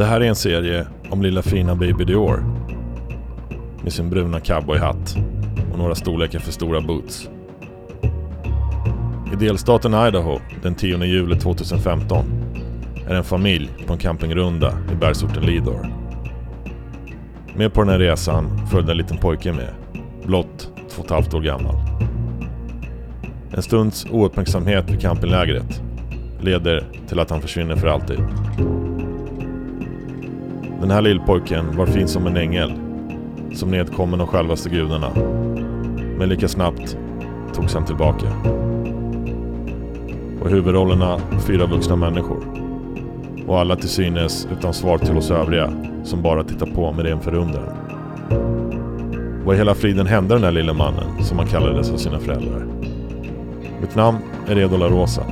[0.00, 2.44] Det här är en serie om lilla fina Baby Dior.
[3.82, 5.16] Med sin bruna cowboyhatt
[5.72, 7.30] och några storlekar för stora boots.
[9.32, 12.24] I delstaten Idaho den 10 juli 2015
[13.08, 15.86] är en familj på en campingrunda i bergsorten Lidor.
[17.56, 19.74] Med på den här resan följde en liten pojke med,
[20.24, 21.76] blott två och ett halvt år gammal.
[23.52, 25.82] En stunds ouppmärksamhet vid campinglägret
[26.40, 28.18] leder till att han försvinner för alltid.
[30.80, 32.72] Den här lillpojken var fin som en ängel,
[33.54, 35.10] som nedkommen av självaste gudarna.
[36.18, 36.96] Men lika snabbt
[37.54, 38.26] togs han tillbaka.
[40.40, 42.44] Och huvudrollerna fyra vuxna människor.
[43.46, 45.72] Och alla till synes utan svar till oss övriga
[46.04, 47.76] som bara tittar på med ren förundran.
[49.44, 52.66] Vad i hela friden hände den där lille mannen som han kallades av sina föräldrar?
[53.80, 55.22] Mitt namn är Redo La Rosa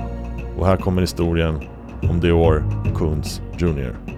[0.59, 1.61] och här kommer historien
[2.11, 4.18] om Dior Kunz Jr.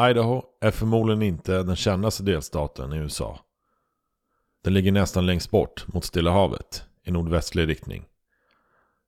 [0.00, 3.40] Idaho är förmodligen inte den kändaste delstaten i USA.
[4.64, 8.06] Den ligger nästan längst bort mot Stilla havet i nordvästlig riktning.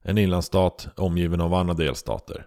[0.02, 2.46] En inlandsstat omgiven av andra delstater.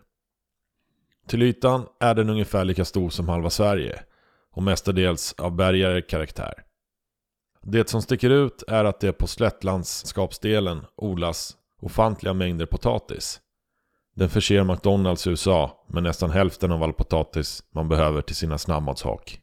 [1.28, 4.04] Till ytan är den ungefär lika stor som halva Sverige
[4.52, 6.54] och mestadels av bergare karaktär.
[7.62, 13.42] Det som sticker ut är att det på slättlandskapsdelen odlas ofantliga mängder potatis
[14.14, 18.58] den förser McDonalds i USA med nästan hälften av all potatis man behöver till sina
[18.58, 19.40] snabbmatshak.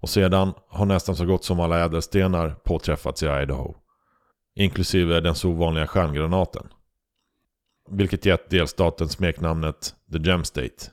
[0.00, 3.74] Och sedan har nästan så gott som alla ädelstenar påträffats i Idaho.
[4.54, 6.66] Inklusive den så ovanliga stjärngranaten.
[7.90, 10.90] Vilket gett delstaten smeknamnet The Gem State.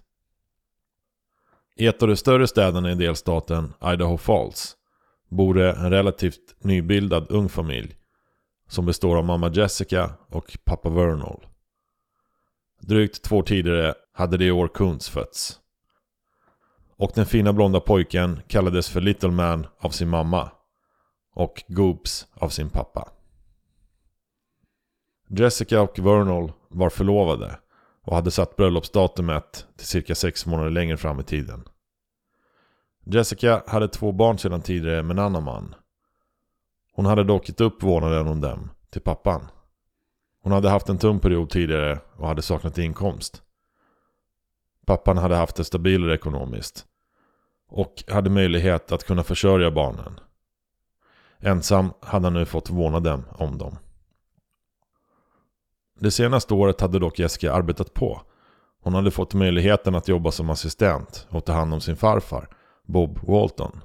[1.75, 4.75] I ett av de större städerna i delstaten, Idaho Falls,
[5.29, 7.95] bor det en relativt nybildad ung familj
[8.67, 11.45] som består av mamma Jessica och pappa Vernal.
[12.87, 15.59] Drygt två år tidigare hade det i år Kunz fötts.
[16.97, 20.51] Och den fina blonda pojken kallades för Little Man av sin mamma.
[21.33, 23.09] Och Goops av sin pappa.
[25.29, 27.59] Jessica och Vernal var förlovade
[28.03, 31.63] och hade satt bröllopsdatumet till cirka sex månader längre fram i tiden.
[33.05, 35.75] Jessica hade två barn sedan tidigare med en annan man.
[36.93, 39.47] Hon hade dock gett upp vårdnaden om dem till pappan.
[40.45, 43.43] Hon hade haft en tung period tidigare och hade saknat inkomst.
[44.85, 46.85] Pappan hade haft det stabilare ekonomiskt.
[47.69, 50.19] Och hade möjlighet att kunna försörja barnen.
[51.39, 53.77] Ensam hade han nu fått vårdnaden om dem.
[55.99, 58.21] Det senaste året hade dock Jessica arbetat på.
[58.81, 62.47] Hon hade fått möjligheten att jobba som assistent och ta hand om sin farfar,
[62.83, 63.81] Bob Walton.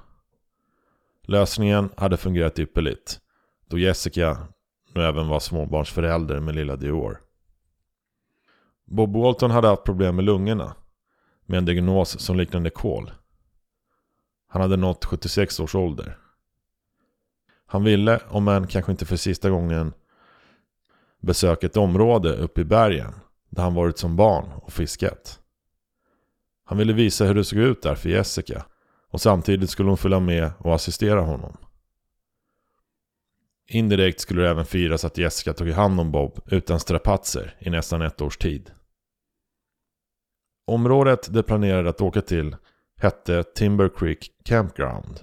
[1.23, 3.19] Lösningen hade fungerat ypperligt.
[3.69, 4.47] Då Jessica
[4.95, 7.21] och även var småbarnsförälder med lilla Dior.
[8.85, 10.75] Bob Walton hade haft problem med lungorna.
[11.45, 13.11] Med en diagnos som liknade kol.
[14.47, 16.17] Han hade nått 76 års ålder.
[17.65, 19.93] Han ville, om än kanske inte för sista gången,
[21.21, 23.13] besöka ett område uppe i bergen
[23.49, 25.39] där han varit som barn och fiskat.
[26.65, 28.65] Han ville visa hur det såg ut där för Jessica
[29.09, 31.57] och samtidigt skulle hon följa med och assistera honom.
[33.73, 38.01] Indirekt skulle det även firas att Jessica tog hand om Bob utan strapatser i nästan
[38.01, 38.71] ett års tid.
[40.67, 42.55] Området de planerade att åka till
[42.97, 45.19] hette Timber Creek Campground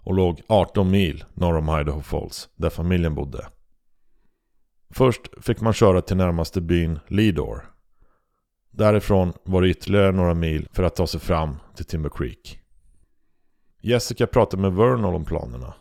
[0.00, 3.48] och låg 18 mil norr om Idaho Falls där familjen bodde.
[4.90, 7.64] Först fick man köra till närmaste byn Lidor.
[8.70, 12.60] Därifrån var det ytterligare några mil för att ta sig fram till Timber Creek.
[13.80, 15.74] Jessica pratade med Vernal om planerna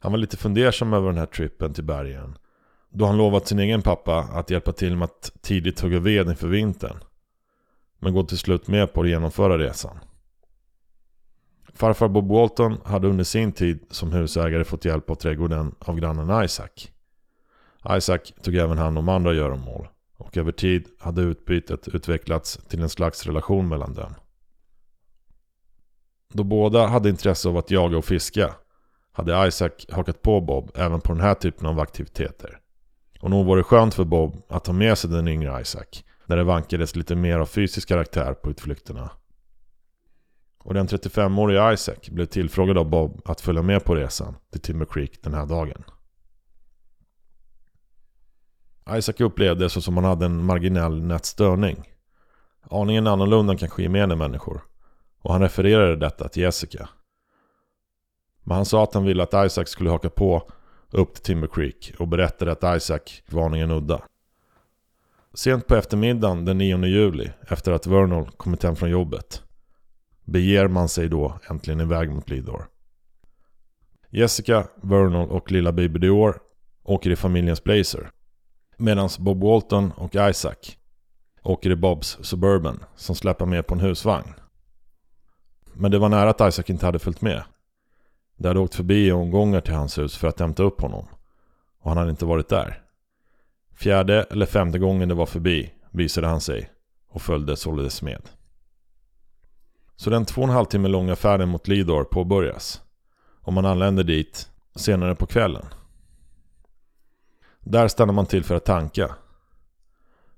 [0.00, 2.38] han var lite fundersam över den här trippen till bergen.
[2.90, 6.48] Då han lovat sin egen pappa att hjälpa till med att tidigt hugga ved inför
[6.48, 6.96] vintern.
[7.98, 9.98] Men går till slut med på att genomföra resan.
[11.74, 16.44] Farfar Bob Walton hade under sin tid som husägare fått hjälp av trädgården av grannen
[16.44, 16.88] Isaac.
[17.90, 22.88] Isaac tog även hand om andra göromål och över tid hade utbytet utvecklats till en
[22.88, 24.14] slags relation mellan dem.
[26.32, 28.54] Då båda hade intresse av att jaga och fiska
[29.18, 32.58] hade Isaac hakat på Bob även på den här typen av aktiviteter.
[33.20, 36.36] Och nog var det skönt för Bob att ta med sig den yngre Isaac när
[36.36, 39.10] det vankades lite mer av fysisk karaktär på utflykterna.
[40.58, 44.86] Och den 35-årige Isaac blev tillfrågad av Bob att följa med på resan till Timber
[44.86, 45.84] Creek den här dagen.
[48.90, 51.82] Isaac upplevde så som han hade en marginell nätstörning.
[52.70, 54.62] Aningen annorlunda än kanske gemene människor.
[55.22, 56.88] Och han refererade detta till Jessica.
[58.48, 60.50] Men han sa att han ville att Isaac skulle haka på
[60.90, 64.02] upp till Timber Creek och berättade att Isaac varningen udda.
[65.34, 69.42] Sent på eftermiddagen den 9 juli, efter att Vernal kommit hem från jobbet,
[70.24, 72.66] beger man sig då äntligen iväg mot Lidor.
[74.10, 76.40] Jessica, Vernal och lilla Baby Dior
[76.82, 78.10] åker i familjens Blazer.
[78.76, 80.76] Medan Bob Walton och Isaac
[81.42, 84.34] åker i Bobs Suburban som släpar med på en husvagn.
[85.72, 87.42] Men det var nära att Isaac inte hade följt med.
[88.38, 91.06] Det hade åkt förbi i omgångar till hans hus för att hämta upp honom.
[91.80, 92.82] Och han hade inte varit där.
[93.74, 96.70] Fjärde eller femte gången det var förbi visade han sig
[97.08, 98.22] och följde således med.
[99.96, 102.82] Så den två och en halv timme långa färden mot Lidor påbörjas.
[103.40, 105.66] Och man anländer dit senare på kvällen.
[107.60, 109.14] Där stannar man till för att tanka.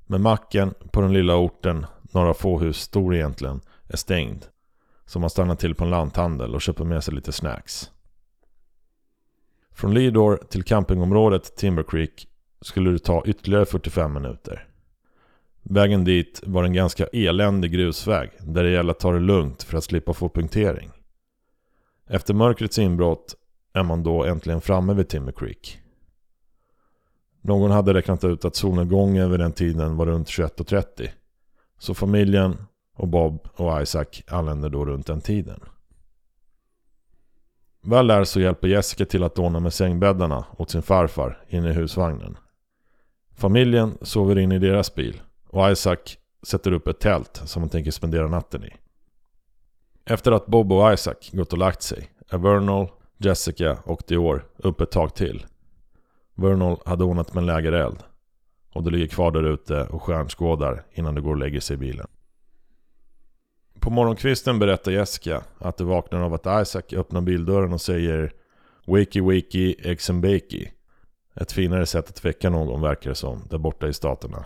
[0.07, 4.47] Men macken på den lilla orten, några få hus stor egentligen, är stängd.
[5.11, 7.91] Så man stannar till på en lanthandel och köper med sig lite snacks.
[9.73, 12.29] Från Lidor till campingområdet Timber Creek
[12.61, 14.69] skulle det ta ytterligare 45 minuter.
[15.63, 19.79] Vägen dit var en ganska eländig grusväg där det gäller att ta det lugnt för
[19.79, 20.91] att slippa få punktering.
[22.07, 23.35] Efter mörkrets inbrott
[23.73, 25.79] är man då äntligen framme vid Timber Creek.
[27.41, 31.09] Någon hade räknat ut att solnedgången vid den tiden var runt 21.30.
[31.79, 32.57] Så familjen
[33.01, 35.61] och Bob och Isaac anländer då runt den tiden.
[37.83, 41.73] Väl där så hjälper Jessica till att ordna med sängbäddarna åt sin farfar inne i
[41.73, 42.39] husvagnen.
[43.37, 45.97] Familjen sover in i deras bil och Isaac
[46.43, 48.71] sätter upp ett tält som han tänker spendera natten i.
[50.05, 54.85] Efter att Bob och Isaac gått och lagt sig är Vernal, Jessica och Dior uppe
[54.85, 55.47] ett tag till.
[56.35, 57.99] Vernal hade ordnat med en lägereld
[58.75, 61.79] och det ligger kvar där ute och stjärnskådar innan de går och lägger sig i
[61.79, 62.07] bilen.
[63.81, 68.33] På morgonkvisten berättar Jessica att de vaknar av att Isaac öppnar bildörren och säger
[68.87, 70.69] Wakey wakey, eggs and bakey.
[71.35, 74.45] Ett finare sätt att väcka någon verkar det som, där borta i staterna.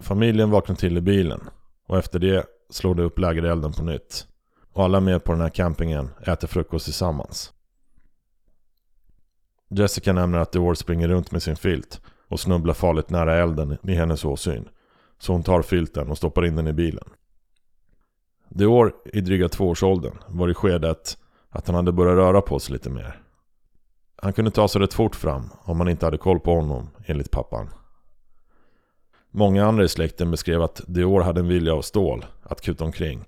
[0.00, 1.40] Familjen vaknar till i bilen
[1.86, 4.26] och efter det slår de upp lägerelden på nytt.
[4.72, 7.52] Och alla med på den här campingen äter frukost tillsammans.
[9.68, 13.94] Jessica nämner att Dior springer runt med sin filt och snubblar farligt nära elden i
[13.94, 14.68] hennes åsyn.
[15.18, 17.04] Så hon tar filten och stoppar in den i bilen.
[18.54, 21.18] Dior i dryga tvåårsåldern var i skedet
[21.50, 23.22] att han hade börjat röra på sig lite mer.
[24.16, 27.30] Han kunde ta sig rätt fort fram om man inte hade koll på honom, enligt
[27.30, 27.68] pappan.
[29.30, 33.24] Många andra i släkten beskrev att Dior hade en vilja av stål att kuta omkring.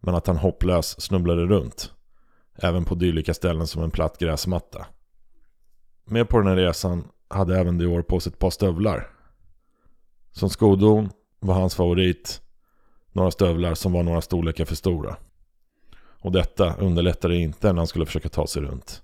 [0.00, 1.92] Men att han hopplös snubblade runt.
[2.54, 4.86] Även på dylika ställen som en platt gräsmatta.
[6.04, 9.10] Med på den här resan hade även Dior på sig ett par stövlar.
[10.30, 11.10] Som skodon
[11.40, 12.42] var hans favorit
[13.12, 15.16] några stövlar som var några storlekar för stora.
[15.94, 19.02] Och detta underlättade inte när han skulle försöka ta sig runt.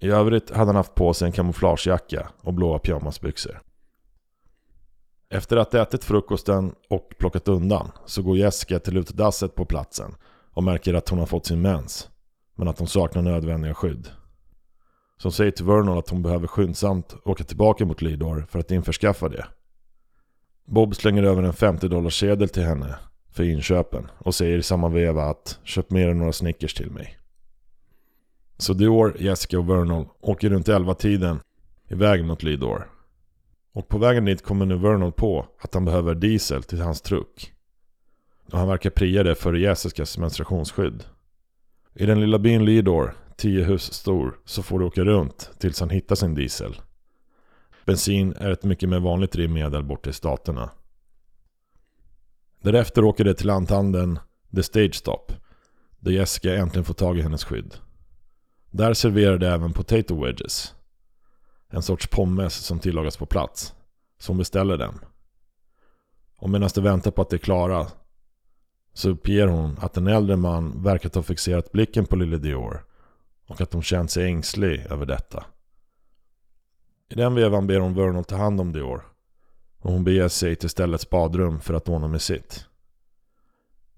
[0.00, 3.60] I övrigt hade han haft på sig en kamouflagejacka och blåa pyjamasbyxor.
[5.30, 10.14] Efter att ätit frukosten och plockat undan så går Jessica till utedasset på platsen
[10.52, 12.08] och märker att hon har fått sin mens.
[12.54, 14.08] Men att hon saknar nödvändiga skydd.
[15.16, 18.70] Så hon säger till Vernon att hon behöver skyndsamt åka tillbaka mot Lidor för att
[18.70, 19.46] införskaffa det.
[20.70, 22.98] Bob slänger över en 50 dollars sedel till henne
[23.32, 27.18] för inköpen och säger i samma veva att köp mer än några Snickers till mig.
[28.58, 31.40] Så Dior, Jessica och Vernal åker runt 11-tiden
[31.88, 32.90] iväg mot Lidor.
[33.72, 37.52] Och på vägen dit kommer nu Vernal på att han behöver diesel till hans truck.
[38.52, 41.04] Och han verkar pria det för Jessicas menstruationsskydd.
[41.94, 45.90] I den lilla byn Lidor, 10 hus stor, så får du åka runt tills han
[45.90, 46.80] hittar sin diesel.
[47.90, 50.70] Bensin är ett mycket mer vanligt drivmedel borta i staterna.
[52.62, 54.18] Därefter åker det till lanthandeln
[54.54, 55.32] The Stage Stop.
[55.98, 57.74] Där Jessica äntligen får tag i hennes skydd.
[58.70, 60.74] Där serverar de även potato wedges.
[61.68, 63.74] En sorts pommes som tillagas på plats.
[64.18, 65.00] Så hon beställer dem.
[66.36, 67.86] Och medan de väntar på att de är klara
[68.92, 72.84] så uppger hon att en äldre man verkar ha fixerat blicken på lille Dior
[73.46, 75.44] och att hon känt sig ängslig över detta.
[77.10, 79.02] I den vevan ber hon Vernal ta hand om Dior.
[79.78, 82.66] Och hon beger sig till ställets badrum för att ordna med sitt.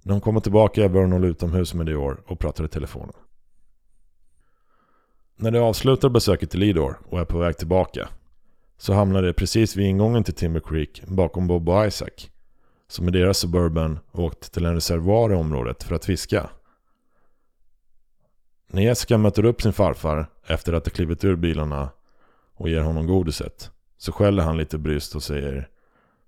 [0.02, 3.14] När hon kommer tillbaka är Vernal utomhus med Dior och pratar i telefonen.
[5.36, 8.08] När de avslutar besöket till Lidor och är på väg tillbaka
[8.76, 12.30] så hamnar de precis vid ingången till Timber Creek bakom Bob och Isaac
[12.88, 16.50] som i deras Suburban åkt till en reservoar i området för att fiska.
[18.66, 21.90] När Jessica möter upp sin farfar efter att de klivit ur bilarna
[22.54, 23.70] och ger honom godiset
[24.02, 25.68] så skäller han lite bryst och säger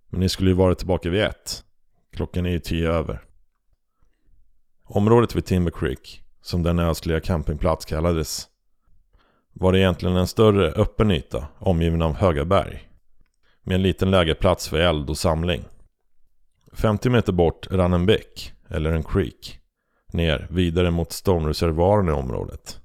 [0.08, 1.64] Men ni skulle ju varit tillbaka vid ett.
[2.12, 3.22] Klockan är ju tio över.
[4.84, 8.48] Området vid Timber Creek, som den östliga campingplats kallades,
[9.52, 12.88] var det egentligen en större öppen yta omgiven av höga berg.
[13.62, 15.64] Med en liten lägerplats för eld och samling.
[16.72, 19.60] 50 meter bort rann en bäck, eller en creek,
[20.12, 22.80] ner vidare mot Stone-reservoaren i området.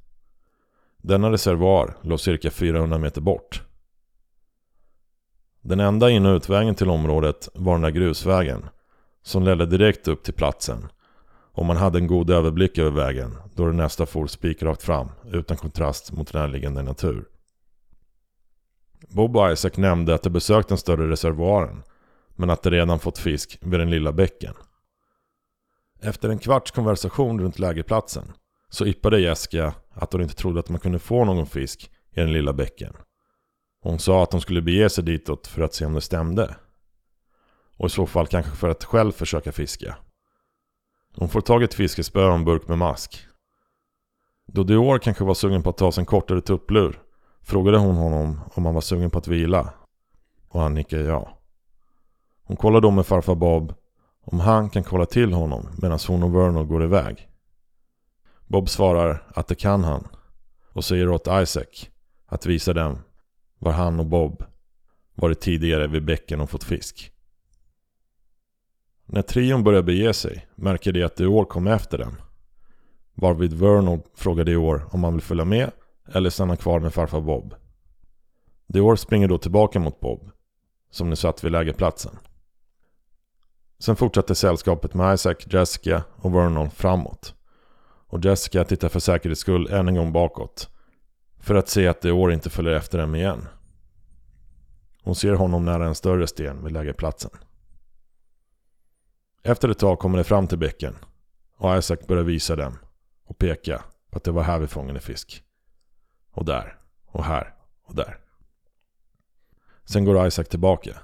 [1.02, 3.64] Denna reservoar låg cirka 400 meter bort.
[5.62, 8.66] Den enda in och utvägen till området var den där grusvägen,
[9.24, 10.88] som ledde direkt upp till platsen.
[11.52, 15.58] Och man hade en god överblick över vägen, då det nästa for spikrakt fram, utan
[15.58, 17.26] kontrast mot närliggande natur.
[19.08, 21.84] Bob och Isaac nämnde att de besökt den större reservoaren
[22.36, 24.54] men att de redan fått fisk vid den lilla bäcken.
[26.02, 28.34] Efter en kvarts konversation runt lägerplatsen
[28.70, 32.34] så yppade Jessica att hon inte trodde att man kunde få någon fisk i den
[32.34, 32.94] lilla bäcken.
[33.82, 36.56] Hon sa att hon skulle bege sig ditåt för att se om det stämde.
[37.78, 39.96] Och i så fall kanske för att själv försöka fiska.
[41.16, 43.26] Hon får tag i ett fiskespö och en burk med mask.
[44.48, 47.00] Då Dior kanske var sugen på att ta sig en kortare tupplur
[47.42, 49.74] frågade hon honom om han var sugen på att vila.
[50.50, 51.38] Och han nickade ja.
[52.44, 53.74] Hon kollar då med farfar Bob
[54.22, 57.29] om han kan kolla till honom medan hon och Vernon går iväg.
[58.50, 60.08] Bob svarar att det kan han
[60.74, 61.90] och säger åt Isaac
[62.26, 63.00] att visa dem
[63.60, 64.44] var han och Bob
[65.16, 67.12] varit tidigare vid bäcken och fått fisk.
[69.06, 72.16] När trion börjar bege sig märker de att Theor kom efter dem.
[73.14, 75.72] Varvid Vernon frågade år om han vill följa med
[76.14, 77.56] eller stanna kvar med farfar Bob.
[78.68, 80.32] Dior springer då tillbaka mot Bob,
[80.92, 82.18] som nu satt vid lägerplatsen.
[83.80, 87.36] Sen fortsatte sällskapet med Isaac, Jessica och Vernon framåt.
[88.10, 90.70] Och Jessica tittar för säkerhets skull än en gång bakåt.
[91.40, 93.48] För att se att det år inte följer efter dem igen.
[95.04, 97.32] Hon ser honom nära en större sten vid lägerplatsen.
[99.44, 100.96] Efter ett tag kommer de fram till bäcken.
[101.58, 102.78] Och Isaac börjar visa dem.
[103.26, 105.44] Och peka på att det var här vi fångade fisk.
[106.32, 106.78] Och där.
[107.06, 107.54] Och här.
[107.84, 108.18] Och där.
[109.86, 110.98] Sen går Isaac tillbaka.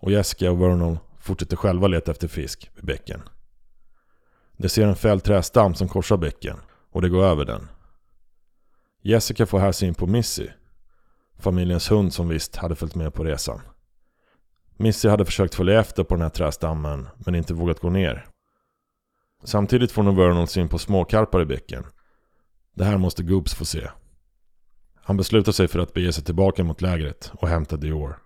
[0.00, 3.22] Och Jessica och Vernon fortsätter själva leta efter fisk vid bäcken.
[4.56, 6.56] De ser en fälld trädstam som korsar bäcken
[6.90, 7.68] och de går över den.
[9.02, 10.48] Jessica får här syn på Missy,
[11.38, 13.60] familjens hund som visst hade följt med på resan.
[14.76, 18.26] Missy hade försökt följa efter på den här trädstammen men inte vågat gå ner.
[19.44, 21.84] Samtidigt får nu Vernon syn på småkarpar i bäcken.
[22.74, 23.88] Det här måste Goobs få se.
[24.94, 28.18] Han beslutar sig för att bege sig tillbaka mot lägret och hämta Dior.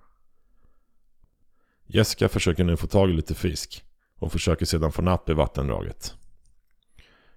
[1.87, 3.85] Jessica försöker nu få tag i lite fisk
[4.19, 6.15] och försöker sedan få napp i vattendraget.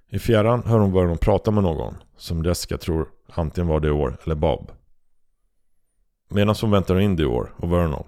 [0.07, 4.36] I fjärran hör hon Vernon prata med någon som Jessica tror antingen var Dior eller
[4.36, 4.71] Bob.
[6.29, 8.03] Medan hon väntar in Dior och Vernon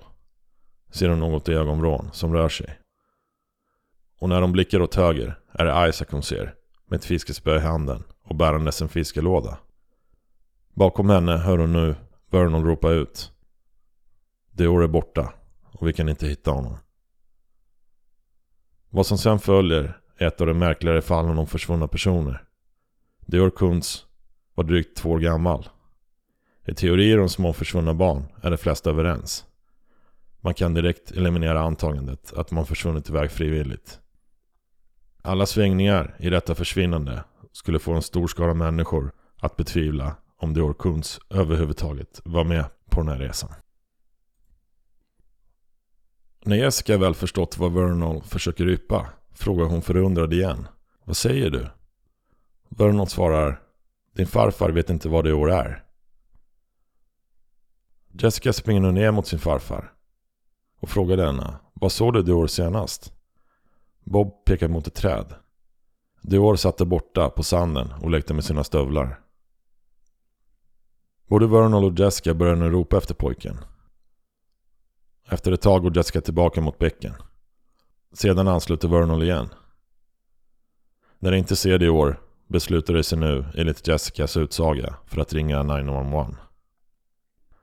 [0.91, 2.79] ser hon något i ögonvrån som rör sig.
[4.19, 7.59] Och när de blickar åt höger är det Isaac hon ser med ett fiskespö i
[7.59, 9.57] handen och bärandes en fiskelåda.
[10.73, 11.95] Bakom henne hör hon nu
[12.29, 13.31] Vernon ropa ut.
[14.51, 15.33] Dior är borta
[15.71, 16.77] och vi kan inte hitta honom.
[18.93, 22.43] Vad som sen följer är ett av de märkligare fallen om försvunna personer.
[23.25, 24.05] Dior Kunz
[24.55, 25.69] var drygt två år gammal.
[26.67, 29.45] I teorier om små försvunna barn är de flesta överens.
[30.41, 33.99] Man kan direkt eliminera antagandet att man försvunnit iväg frivilligt.
[35.21, 40.73] Alla svängningar i detta försvinnande skulle få en stor skara människor att betvivla om Dior
[40.73, 43.51] Kunz överhuvudtaget var med på den här resan.
[46.45, 50.67] När Jessica väl förstått vad Vernon försöker yppa frågar hon förundrad igen.
[51.03, 51.67] Vad säger du?
[52.69, 53.61] Vernon svarar
[54.15, 55.83] Din farfar vet inte vad det år är.
[58.11, 59.93] Jessica springer nu ner mot sin farfar
[60.79, 63.13] och frågar denna Vad såg du det år senast?
[64.03, 65.35] Bob pekar mot ett träd.
[66.21, 69.19] Dior satt där borta på sanden och lekte med sina stövlar.
[71.27, 73.57] Både Vernal och Jessica börjar nu ropa efter pojken.
[75.27, 77.13] Efter ett tag går Jessica tillbaka mot bäcken.
[78.13, 79.49] Sedan ansluter Vernal igen.
[81.19, 85.21] När de inte ser det i år beslutar de sig nu enligt Jessicas utsaga för
[85.21, 86.37] att ringa 911.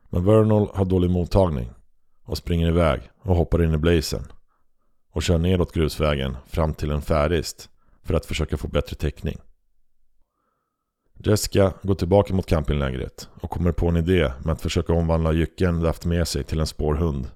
[0.08, 1.70] Men Vernal har dålig mottagning
[2.24, 4.32] och springer iväg och hoppar in i blazen
[5.12, 7.70] och kör nedåt grusvägen fram till en färist
[8.02, 9.38] för att försöka få bättre täckning.
[11.24, 15.80] Jessica går tillbaka mot campinglägret och kommer på en idé med att försöka omvandla jycken
[15.80, 17.30] de haft med sig till en spårhund.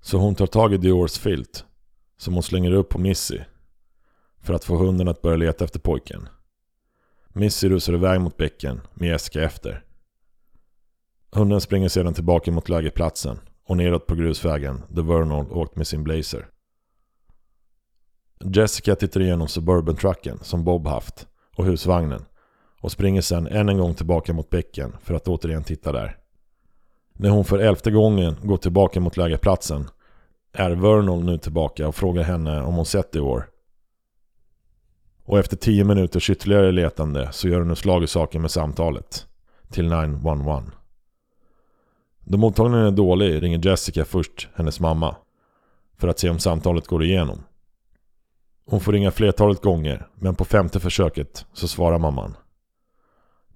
[0.00, 1.64] Så hon tar tag i Diors filt
[2.16, 3.38] som hon slänger upp på Missy
[4.40, 6.28] för att få hunden att börja leta efter pojken.
[7.28, 9.84] Missy rusar iväg mot bäcken med Jessica efter.
[11.30, 16.04] Hunden springer sedan tillbaka mot lägerplatsen och neråt på grusvägen där Vernal åkt med sin
[16.04, 16.48] blazer.
[18.44, 21.26] Jessica tittar igenom Suburban-trucken som Bob haft
[21.56, 22.24] och husvagnen
[22.80, 26.16] och springer sedan än en gång tillbaka mot bäcken för att återigen titta där.
[27.20, 29.88] När hon för elfte gången går tillbaka mot lägerplatsen
[30.52, 33.48] är Vernal nu tillbaka och frågar henne om hon sett det i år.
[35.24, 39.26] Och efter tio minuters ytterligare letande så gör hon nu slag i saken med samtalet.
[39.70, 40.62] Till 911.
[42.24, 45.16] Då mottagningen är dålig ringer Jessica först hennes mamma.
[45.96, 47.44] För att se om samtalet går igenom.
[48.66, 52.36] Hon får ringa flertalet gånger men på femte försöket så svarar mamman.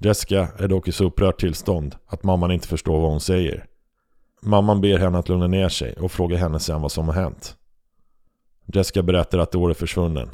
[0.05, 3.67] Jessica är dock i så upprört tillstånd att mamman inte förstår vad hon säger.
[4.41, 7.57] Mamman ber henne att lugna ner sig och frågar henne sen vad som har hänt.
[8.67, 10.31] Jessica berättar att Dore är försvunnen.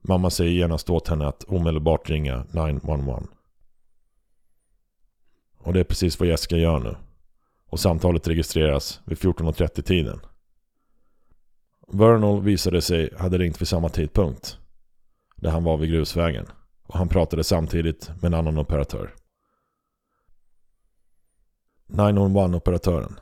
[0.00, 3.22] Mamma säger genast åt henne att omedelbart ringa 911.
[5.58, 6.96] Och det är precis vad Jessica gör nu.
[7.68, 10.20] Och samtalet registreras vid 14.30 tiden.
[11.88, 14.58] Vernal visade sig hade ringt vid samma tidpunkt.
[15.36, 16.46] Där han var vid grusvägen.
[16.86, 19.14] Och han pratade samtidigt med en annan operatör.
[21.88, 23.18] 911-operatören.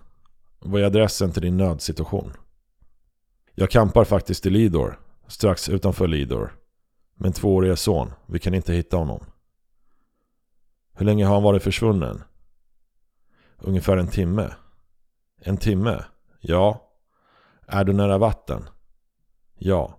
[0.59, 2.33] Vad är adressen till din nödsituation?
[3.55, 6.57] Jag kampar faktiskt i Lidor, strax utanför Lidor.
[7.15, 9.25] Min tvååriga son, vi kan inte hitta honom.
[10.93, 12.23] Hur länge har han varit försvunnen?
[13.59, 14.55] Ungefär en timme.
[15.41, 16.05] En timme?
[16.41, 16.91] Ja.
[17.67, 18.69] Är du nära vatten?
[19.55, 19.99] Ja.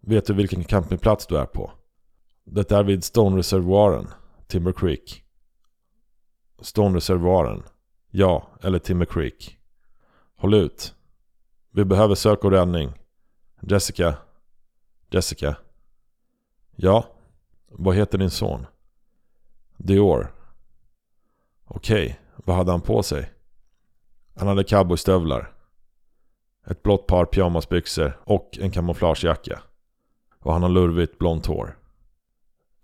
[0.00, 1.70] Vet du vilken campingplats du är på?
[2.48, 4.06] Det är vid Stone-reservoaren,
[4.46, 5.24] Timber Creek.
[6.58, 7.62] Stone-reservoaren.
[8.10, 9.58] Ja, eller Timber Creek.
[10.36, 10.94] Håll ut.
[11.70, 12.92] Vi behöver sök och räddning.
[13.62, 14.14] Jessica.
[15.10, 15.56] Jessica.
[16.76, 17.06] Ja.
[17.68, 18.66] Vad heter din son?
[19.76, 20.34] Dior.
[21.64, 23.32] Okej, vad hade han på sig?
[24.36, 25.52] Han hade cowboystövlar.
[26.66, 29.62] Ett blått par pyjamasbyxor och en kamouflagejacka.
[30.38, 31.78] Och han har lurvigt blont hår.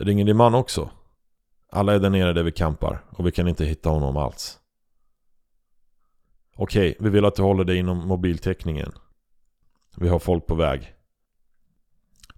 [0.05, 0.91] Ringer din man också?
[1.73, 4.59] Alla är där nere där vi campar och vi kan inte hitta honom alls.
[6.57, 8.93] Okej, vi vill att du håller dig inom mobiltäckningen.
[9.97, 10.95] Vi har folk på väg.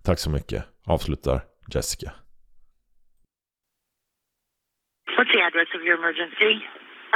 [0.02, 1.40] Tack så mycket, avslutar
[1.74, 2.12] Jessica.
[5.16, 6.54] What's the address of your emergency?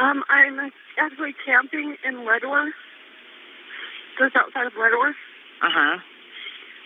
[0.01, 2.79] Um, I'm actually camping in Ledworth,
[4.19, 5.21] just outside of Ledworth.
[5.63, 5.99] Uh huh.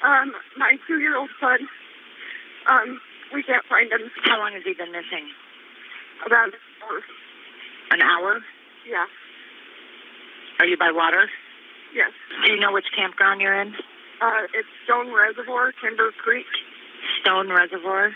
[0.09, 1.69] Um, my two-year-old son,
[2.67, 3.01] um,
[3.35, 4.11] we can't find him.
[4.25, 5.27] How long has he been missing?
[6.27, 7.01] About an hour.
[7.91, 8.41] An hour?
[8.89, 9.07] Yeah.
[10.61, 11.29] Are you by water?
[11.95, 12.11] Yes.
[12.47, 13.75] Do you know which campground you're in?
[14.21, 16.47] Uh, it's Stone Reservoir, Timber Creek.
[17.21, 18.13] Stone Reservoir.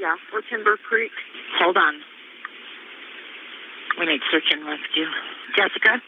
[0.00, 1.12] Yeah, or Timber Creek.
[1.58, 1.94] Hold on.
[3.98, 5.06] We need search and rescue.
[5.56, 6.02] Jessica?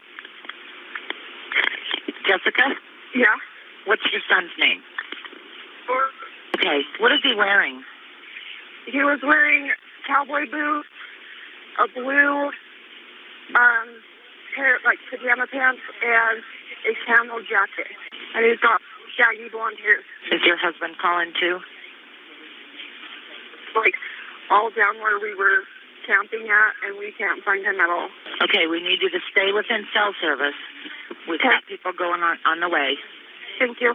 [2.26, 2.74] Jessica?
[3.14, 3.34] Yeah.
[3.86, 4.82] What's your son's name?
[5.88, 6.10] Or
[6.58, 6.82] Okay.
[6.98, 7.82] What is he wearing?
[8.90, 9.70] He was wearing
[10.06, 10.88] cowboy boots,
[11.78, 12.50] a blue,
[13.54, 13.88] um,
[14.54, 16.42] pair like pajama pants, and
[16.86, 17.90] a camel jacket.
[18.34, 18.80] And he's got
[19.16, 20.00] shaggy blonde hair,
[20.34, 21.58] Is your husband calling too?
[23.74, 23.94] like
[24.50, 25.62] all down where we were
[26.06, 28.08] camping at, and we can't find him at all.
[28.42, 30.58] Okay, we need you to stay within cell service.
[31.28, 32.96] We've got people going on on the way.
[33.60, 33.94] Thank you.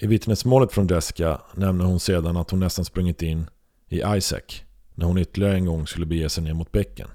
[0.00, 3.50] I vittnesmålet från Jessica nämner hon sedan att hon nästan sprungit in
[3.88, 4.62] i Isaac
[4.94, 7.08] när hon ytterligare en gång skulle bege sig ner mot bäcken.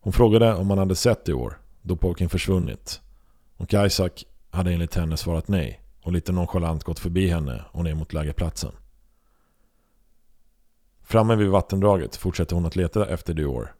[0.00, 3.00] Hon frågade om han hade sett i år, då pojken försvunnit.
[3.56, 4.10] Och Isaac
[4.50, 8.72] hade enligt henne svarat nej och lite nonchalant gått förbi henne och ner mot lägerplatsen.
[11.02, 13.74] Framme vid vattendraget fortsätter hon att leta efter Dior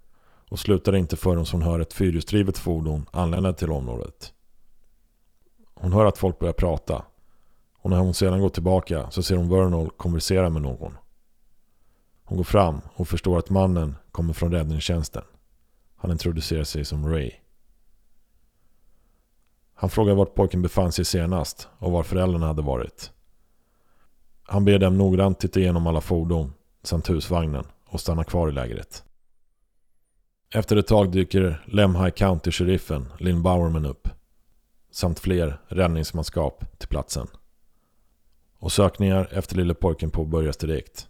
[0.49, 4.33] och slutar inte förrän hon hör ett fyrhjulsdrivet fordon anlända till området.
[5.75, 7.05] Hon hör att folk börjar prata
[7.87, 10.97] och när hon sedan går tillbaka så ser hon Vernal konversera med någon.
[12.25, 15.23] Hon går fram och förstår att mannen kommer från räddningstjänsten.
[15.97, 17.31] Han introducerar sig som Ray.
[19.75, 23.13] Han frågar vart pojken befann sig senast och var föräldrarna hade varit.
[24.43, 29.05] Han ber dem noggrant titta igenom alla fordon samt husvagnen och stanna kvar i lägret.
[30.55, 34.09] Efter ett tag dyker Lemhi County-sheriffen Lynn Bowerman upp.
[34.91, 37.29] Samt fler räddningsmanskap till platsen.
[38.67, 41.09] Och sökningar efter lille pojken påbörjas direkt.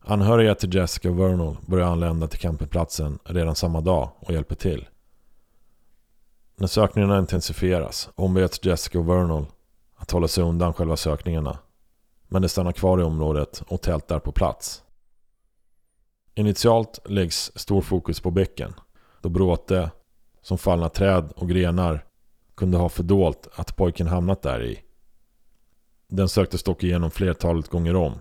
[0.00, 4.88] Anhöriga till Jessica Vernal börjar anlända till campingplatsen redan samma dag och hjälper till.
[6.56, 9.46] När sökningarna intensifieras ombeds Jessica Vernal
[9.96, 11.58] att hålla sig undan själva sökningarna.
[12.28, 14.82] Men de stannar kvar i området och tältar på plats.
[16.34, 18.74] Initialt läggs stor fokus på bäcken.
[19.20, 19.90] Då bråte,
[20.40, 22.04] som fallna träd och grenar
[22.54, 24.82] kunde ha fördolt att pojken hamnat där i.
[26.14, 28.12] Den söktes dock igenom flertalet gånger om.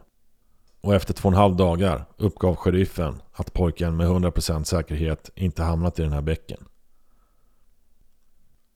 [0.81, 5.63] Och efter två och en halv dagar uppgav sheriffen att pojken med 100% säkerhet inte
[5.63, 6.65] hamnat i den här bäcken.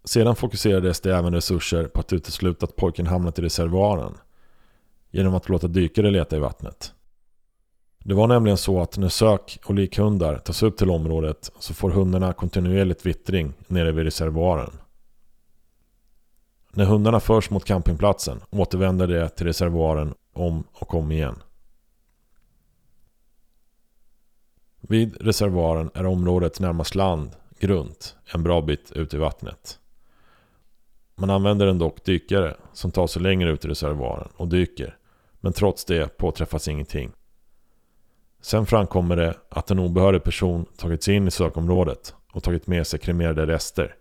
[0.03, 4.13] Sedan fokuserades det även resurser på att utesluta att pojken hamnat i reservoaren
[5.11, 6.93] genom att låta dykare leta i vattnet.
[7.99, 11.89] Det var nämligen så att när sök och likhundar tas upp till området så får
[11.89, 14.71] hundarna kontinuerligt vittring nere vid reservoaren.
[16.77, 21.35] När hundarna förs mot campingplatsen återvänder de till reservoaren om och om igen.
[24.81, 29.79] Vid reservoaren är området närmast land grunt en bra bit ut i vattnet.
[31.15, 34.97] Man använder en dock dykare som tar sig längre ut i reservoaren och dyker.
[35.39, 37.11] Men trots det påträffas ingenting.
[38.41, 42.87] Sen framkommer det att en obehörig person tagit sig in i sökområdet och tagit med
[42.87, 43.95] sig kremerade rester.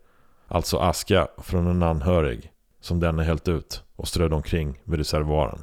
[0.48, 2.50] Alltså aska från en anhörig
[2.84, 5.62] som denne hällt ut och strödde omkring vid reservoaren.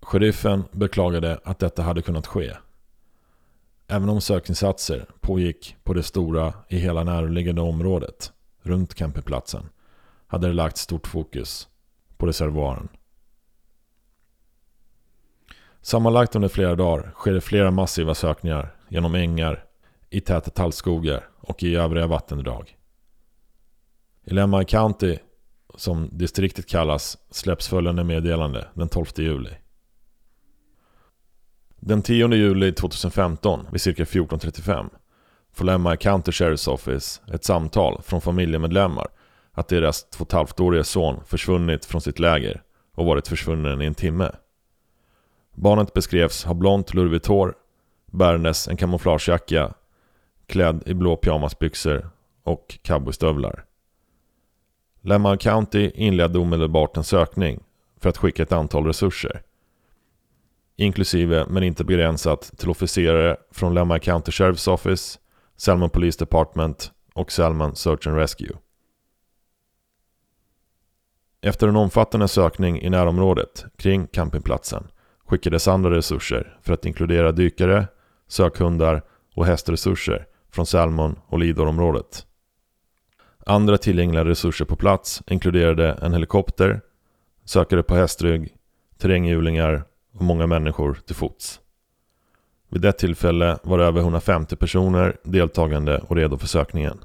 [0.00, 2.56] Sheriffen beklagade att detta hade kunnat ske.
[3.86, 9.68] Även om sökinsatser pågick på det stora i hela närliggande området runt campingplatsen
[10.26, 11.68] hade det lagt stort fokus
[12.16, 12.88] på reservoaren.
[15.80, 19.64] Sammanlagt under flera dagar sker det flera massiva sökningar genom ängar,
[20.10, 22.76] i täta tallskogar och i övriga vattendrag.
[24.24, 25.18] I Lemma County,
[25.74, 29.50] som distriktet kallas, släpps följande meddelande den 12 juli.
[31.80, 34.90] Den 10 juli 2015 vid cirka 14.35
[35.52, 39.06] får Lemma County Sheriff's Office ett samtal från familjemedlemmar
[39.52, 42.62] att deras 2,5-åriga son försvunnit från sitt läger
[42.94, 44.30] och varit försvunnen i en timme.
[45.54, 47.54] Barnet beskrevs ha blont lurvigt hår,
[48.06, 49.74] bärandes en kamouflagejacka,
[50.46, 52.10] klädd i blå pyjamasbyxor
[52.42, 53.64] och cowboystövlar.
[55.04, 57.62] Lemhi County inledde omedelbart en sökning
[58.00, 59.42] för att skicka ett antal resurser.
[60.76, 65.18] Inklusive men inte begränsat till officerare från Lemhi County Sheriff's Office,
[65.56, 68.56] Salmon Police Department och Salmon Search and Rescue.
[71.40, 74.88] Efter en omfattande sökning i närområdet kring campingplatsen
[75.26, 77.86] skickades andra resurser för att inkludera dykare,
[78.28, 79.02] sökhundar
[79.34, 82.26] och hästresurser från Salmon och Lidorområdet.
[83.46, 86.80] Andra tillgängliga resurser på plats inkluderade en helikopter,
[87.44, 88.54] sökare på hästrygg,
[88.98, 91.60] terränghjulingar och många människor till fots.
[92.68, 97.04] Vid det tillfälle var det över 150 personer deltagande och redo för sökningen.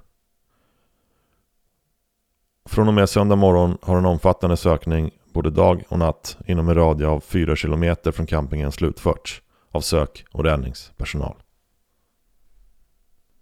[2.66, 6.76] Från och med söndag morgon har en omfattande sökning både dag och natt inom en
[6.76, 11.36] radie av 4 km från campingen slutförts av sök och räddningspersonal.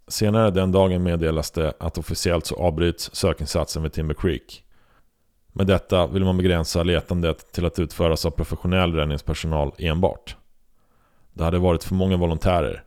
[0.07, 4.63] Senare den dagen meddelas det att officiellt så avbryts sökinsatsen vid Timber Creek.
[5.47, 10.35] Med detta vill man begränsa letandet till att utföras av professionell räddningspersonal enbart.
[11.33, 12.83] Det hade varit för många volontärer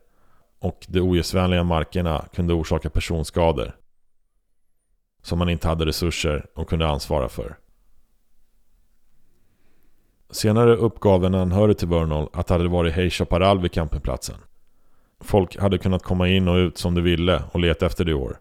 [0.59, 3.73] och de ogästvänliga markerna kunde orsaka personskador
[5.23, 7.57] som man inte hade resurser och kunde ansvara för.
[10.31, 14.37] Senare uppgav en anhörig till Vernal att det hade varit Hey Chaparral vid campingplatsen.
[15.21, 18.39] Folk hade kunnat komma in och ut som de ville och leta efter det år.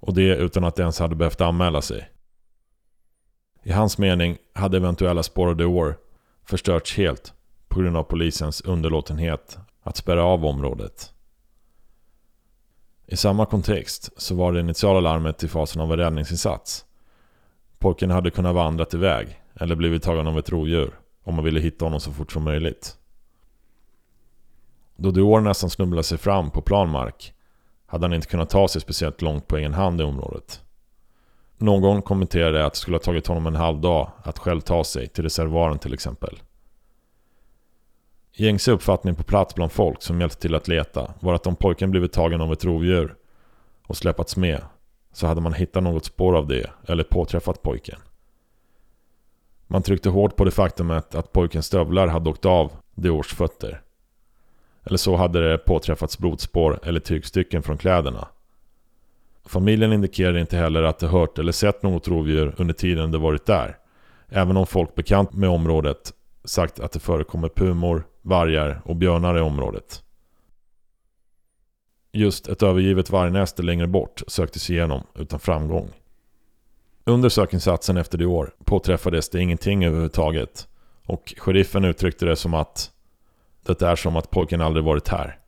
[0.00, 2.10] Och det utan att de ens hade behövt anmäla sig.
[3.62, 5.96] I hans mening hade eventuella spår av Dior år
[6.44, 7.34] förstörts helt
[7.68, 11.12] på grund av polisens underlåtenhet att spärra av området.
[13.06, 16.84] I samma kontext så var det initiala larmet i fasen av en räddningsinsats.
[17.78, 20.90] Pojken hade kunnat vandrat iväg eller blivit tagen av ett rovdjur
[21.24, 22.96] om man ville hitta honom så fort som möjligt.
[25.02, 27.34] Då Dior nästan snubblade sig fram på planmark
[27.86, 30.62] hade han inte kunnat ta sig speciellt långt på egen hand i området.
[31.58, 35.08] Någon kommenterade att det skulle ha tagit honom en halv dag att själv ta sig
[35.08, 36.38] till reservoaren till exempel.
[38.32, 41.90] Gängse uppfattning på plats bland folk som hjälpte till att leta var att om pojken
[41.90, 43.14] blivit tagen av ett rovdjur
[43.86, 44.62] och släpats med
[45.12, 47.98] så hade man hittat något spår av det eller påträffat pojken.
[49.66, 53.82] Man tryckte hårt på det faktumet att pojkens stövlar hade åkt av Diors fötter.
[54.84, 58.28] Eller så hade det påträffats blodspår eller tygstycken från kläderna.
[59.44, 63.46] Familjen indikerar inte heller att de hört eller sett något rovdjur under tiden de varit
[63.46, 63.76] där.
[64.28, 66.12] Även om folk bekant med området
[66.44, 70.02] sagt att det förekommer pumor, vargar och björnar i området.
[72.12, 75.88] Just ett övergivet vargnäste längre bort söktes igenom utan framgång.
[77.04, 80.68] Under sökinsatsen efter det år påträffades det ingenting överhuvudtaget
[81.06, 82.90] och sheriffen uttryckte det som att
[83.62, 85.38] det är som att pojken aldrig varit här.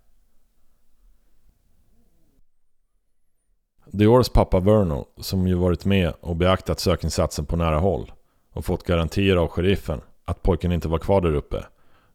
[3.86, 8.12] Diors pappa Verno, som ju varit med och beaktat sökinsatsen på nära håll
[8.52, 11.64] och fått garantier av sheriffen att pojken inte var kvar där uppe,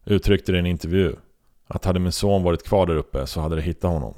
[0.04, 1.16] uttryckte i en intervju
[1.66, 4.14] att hade min son varit kvar där uppe så hade de hittat honom.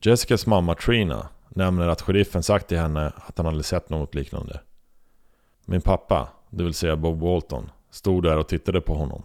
[0.00, 4.60] Jessicas mamma Trina nämner att sheriffen sagt till henne att han aldrig sett något liknande.
[5.64, 9.22] Min pappa, det vill säga Bob Walton, stod där och tittade på honom.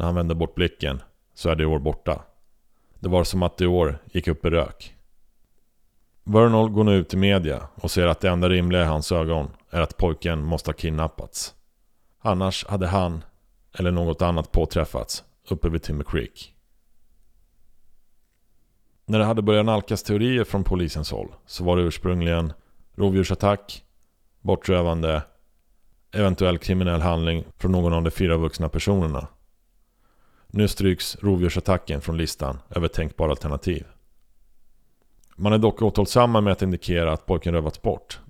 [0.00, 1.02] När han vände bort blicken
[1.34, 2.22] så är Dior borta.
[2.98, 4.94] Det var som att Dior gick upp i rök.
[6.24, 9.50] Vernal går nu ut i media och ser att det enda rimliga i hans ögon
[9.70, 11.54] är att pojken måste ha kidnappats.
[12.20, 13.24] Annars hade han,
[13.78, 16.54] eller något annat påträffats, uppe vid Timmer Creek.
[19.04, 22.52] När det hade börjat nalkas teorier från polisens håll så var det ursprungligen
[22.94, 23.84] rovdjursattack,
[24.40, 25.22] bortrövande,
[26.12, 29.28] eventuell kriminell handling från någon av de fyra vuxna personerna.
[30.52, 33.86] Nu stryks rovdjursattacken från listan över tänkbara alternativ.
[35.36, 38.20] Man är dock återhållsamma med att indikera att pojken rövats bort.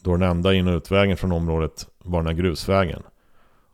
[0.00, 3.02] Då den enda in och utvägen från området var den här grusvägen.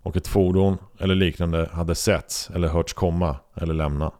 [0.02, 4.12] Och ett fordon eller liknande hade setts eller hörts komma eller lämna.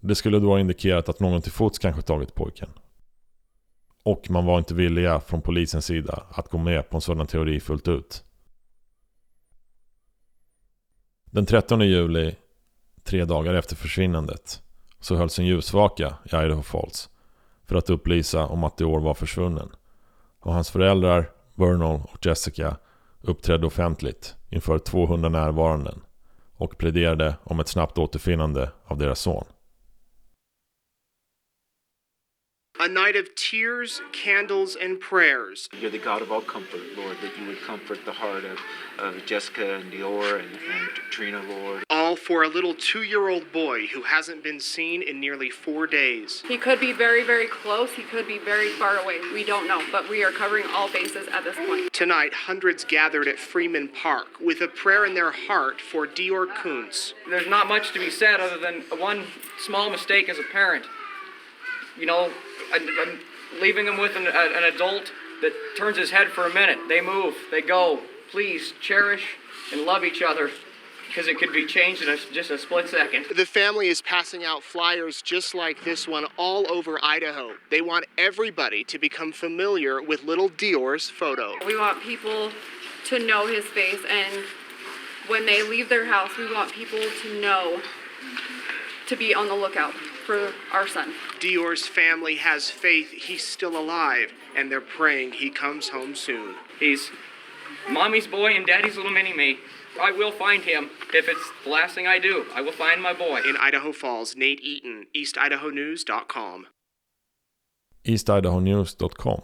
[0.00, 2.68] Det skulle då ha indikerat att någon till fots kanske tagit pojken.
[4.02, 7.60] Och man var inte villiga från polisens sida att gå med på en sådan teori
[7.60, 8.24] fullt ut.
[11.34, 12.34] Den 13 juli,
[13.04, 14.62] tre dagar efter försvinnandet,
[15.00, 17.10] så hölls en ljusvaka i Idaho Falls
[17.64, 19.70] för att upplysa om att Dior var försvunnen.
[20.40, 22.76] Och hans föräldrar, Vernal och Jessica,
[23.20, 26.00] uppträdde offentligt inför 200 närvaranden
[26.56, 29.44] och pläderade om ett snabbt återfinnande av deras son.
[32.84, 35.70] A night of tears, candles, and prayers.
[35.80, 38.58] You're the God of all comfort, Lord, that you would comfort the heart of,
[38.98, 41.84] of Jessica and Dior and, and Trina, Lord.
[41.88, 45.86] All for a little two year old boy who hasn't been seen in nearly four
[45.86, 46.42] days.
[46.46, 47.90] He could be very, very close.
[47.92, 49.18] He could be very far away.
[49.32, 51.90] We don't know, but we are covering all bases at this point.
[51.90, 57.14] Tonight, hundreds gathered at Freeman Park with a prayer in their heart for Dior Kuntz.
[57.30, 59.24] There's not much to be said other than one
[59.58, 60.84] small mistake as a parent.
[61.98, 62.30] You know,
[62.72, 63.20] I'm, I'm
[63.60, 66.78] leaving them with an, a, an adult that turns his head for a minute.
[66.88, 68.00] They move, they go.
[68.30, 69.36] Please cherish
[69.72, 70.50] and love each other
[71.06, 73.26] because it could be changed in a, just a split second.
[73.36, 77.52] The family is passing out flyers just like this one all over Idaho.
[77.70, 81.54] They want everybody to become familiar with little Dior's photo.
[81.64, 82.50] We want people
[83.06, 84.42] to know his face, and
[85.28, 87.80] when they leave their house, we want people to know
[89.06, 89.94] to be on the lookout
[90.26, 91.12] for our son.
[91.40, 96.54] Dior's family has faith he's still alive, and they're praying he comes home soon.
[96.80, 97.10] He's
[97.88, 99.58] mommy's boy and daddy's little mini me.
[100.00, 102.44] I will find him if it's the last thing I do.
[102.54, 103.40] I will find my boy.
[103.48, 106.66] In Idaho Falls, Nate Eaton, EastIdahoNews.com.
[108.04, 109.40] EastIdahoNews.com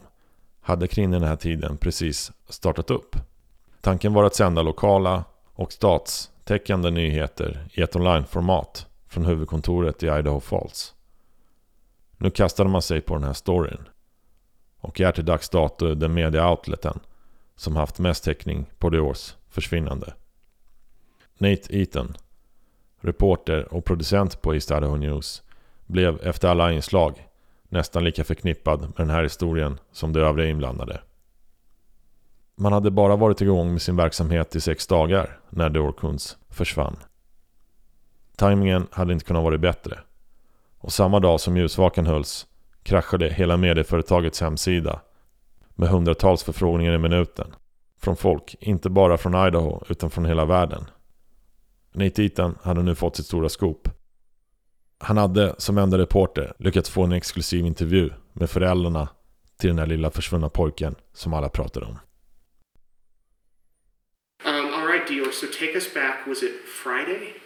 [0.60, 3.16] hade kring den här tiden precis startat upp.
[3.80, 10.40] Tanken var att sända lokala och statstäckande nyheter i ett online-format från huvudkontoret i Idaho
[10.40, 10.94] Falls.
[12.16, 13.88] Nu kastade man sig på den här storyn
[14.80, 17.00] och är till dags dato den media-outleten
[17.56, 20.14] som haft mest täckning på Diors försvinnande.
[21.38, 22.16] Nate Eaton,
[23.00, 25.42] reporter och producent på East Idaho News,
[25.86, 27.28] blev efter alla inslag
[27.68, 31.00] nästan lika förknippad med den här historien som de övriga inblandade.
[32.54, 36.96] Man hade bara varit igång med sin verksamhet i sex dagar när Dior Kunz försvann.
[38.40, 40.00] Timingen hade inte kunnat vara bättre.
[40.78, 42.46] Och samma dag som ljusvaken hölls
[42.82, 45.00] kraschade hela medieföretagets hemsida
[45.74, 47.54] med hundratals förfrågningar i minuten.
[48.02, 50.84] Från folk, inte bara från Idaho utan från hela världen.
[51.92, 53.88] Nate Eaton hade nu fått sitt stora scoop.
[54.98, 59.08] Han hade som enda reporter lyckats få en exklusiv intervju med föräldrarna
[59.58, 61.98] till den här lilla försvunna pojken som alla pratade om.
[64.44, 66.26] Um, all right, dealer, so take us back.
[66.26, 66.52] Was it
[66.84, 67.40] Friday?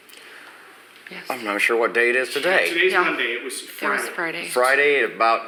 [1.11, 1.25] Yes.
[1.29, 2.69] I'm not sure what day it is today.
[2.69, 3.03] Today's Yeah.
[3.03, 3.33] Monday.
[3.35, 4.03] It was It Friday.
[4.03, 4.49] was Friday.
[4.49, 5.43] Friday about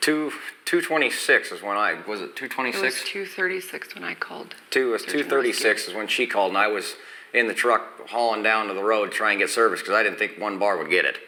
[0.00, 0.32] two
[0.64, 3.04] two twenty-six is when I, was it two It was twenty-six?
[3.08, 4.54] two thirty-six when I called.
[4.70, 6.94] Two, it was two thirty-six is when she called, and I was
[7.34, 10.18] in the truck hauling down to the road trying to get service, because I didn't
[10.18, 11.18] think one bar would get it.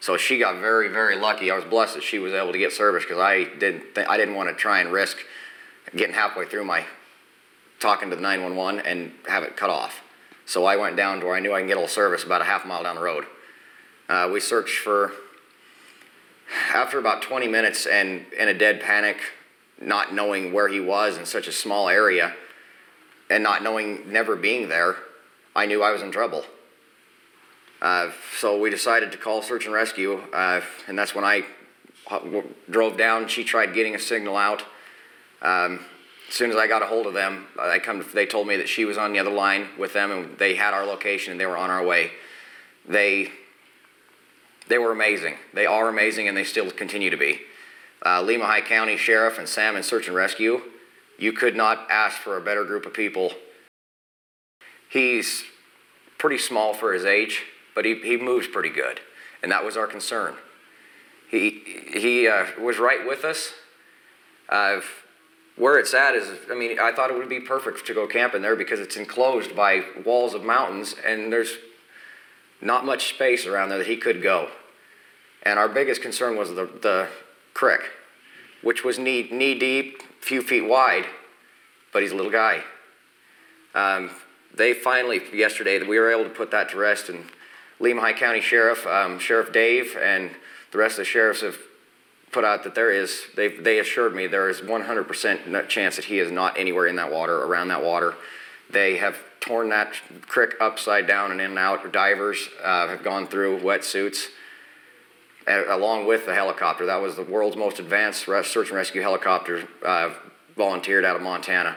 [0.00, 1.50] So she got very, very lucky.
[1.50, 4.16] I was blessed that she was able to get service, because I didn't, thi- I
[4.16, 5.16] didn't want to try and risk
[5.96, 6.84] getting halfway through my,
[7.80, 10.00] talking to the nine-one-one and have it cut off.
[10.48, 12.40] So I went down to where I knew I can get a little service about
[12.40, 13.26] a half mile down the road.
[14.08, 15.12] Uh, we searched for,
[16.72, 19.18] after about twenty minutes and in a dead panic,
[19.78, 22.34] not knowing where he was in such a small area,
[23.28, 24.96] and not knowing, never being there,
[25.54, 26.46] I knew I was in trouble.
[27.82, 31.44] Uh, so we decided to call search and rescue, uh, and that's when I
[32.10, 32.20] uh,
[32.70, 33.28] drove down.
[33.28, 34.64] She tried getting a signal out.
[35.42, 35.84] Um,
[36.28, 38.04] as soon as I got a hold of them, I come.
[38.12, 40.74] They told me that she was on the other line with them, and they had
[40.74, 42.12] our location, and they were on our way.
[42.86, 43.32] They
[44.68, 45.34] they were amazing.
[45.54, 47.40] They are amazing, and they still continue to be.
[48.04, 50.60] Uh, Lehigh County Sheriff and Sam in Search and Rescue,
[51.18, 53.32] you could not ask for a better group of people.
[54.88, 55.44] He's
[56.16, 59.00] pretty small for his age, but he, he moves pretty good,
[59.42, 60.36] and that was our concern.
[61.30, 61.62] He,
[61.92, 63.52] he uh, was right with us.
[64.48, 64.80] Uh,
[65.58, 68.42] where it's at is, I mean, I thought it would be perfect to go camping
[68.42, 71.56] there because it's enclosed by walls of mountains, and there's
[72.60, 74.48] not much space around there that he could go.
[75.42, 77.08] And our biggest concern was the, the
[77.54, 77.80] creek,
[78.62, 81.06] which was knee, knee deep, few feet wide,
[81.92, 82.62] but he's a little guy.
[83.74, 84.10] Um,
[84.54, 87.24] they finally, yesterday, we were able to put that to rest, and
[87.80, 90.30] Lehigh County Sheriff, um, Sheriff Dave, and
[90.70, 91.58] the rest of the sheriffs have
[92.32, 96.18] put out that there is, they, they assured me there is 100% chance that he
[96.18, 98.14] is not anywhere in that water, around that water.
[98.70, 99.94] They have torn that
[100.26, 101.90] creek upside down and in and out.
[101.92, 104.26] Divers uh, have gone through wetsuits
[105.46, 106.86] along with the helicopter.
[106.86, 110.10] That was the world's most advanced search and rescue helicopter uh,
[110.56, 111.76] volunteered out of Montana.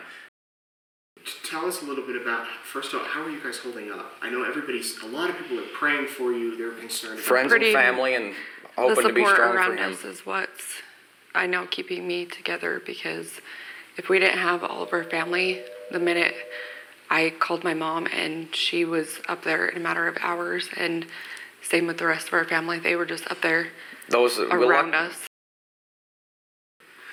[1.44, 4.14] Tell us a little bit about, first of all, how are you guys holding up?
[4.22, 7.50] I know everybody's, a lot of people are praying for you, they're concerned about Friends
[7.50, 8.34] Pretty- and family and
[8.89, 9.94] The hoping to be support strong for around him.
[9.94, 10.76] us is what's,
[11.36, 13.39] I know, keeping me together because
[13.98, 16.34] if we didn't have all of our family, the minute
[17.10, 21.06] I called my mom and she was up there in a matter of hours, and
[21.62, 23.67] same with the rest of our family, they were just up there
[24.10, 25.28] Those we around us.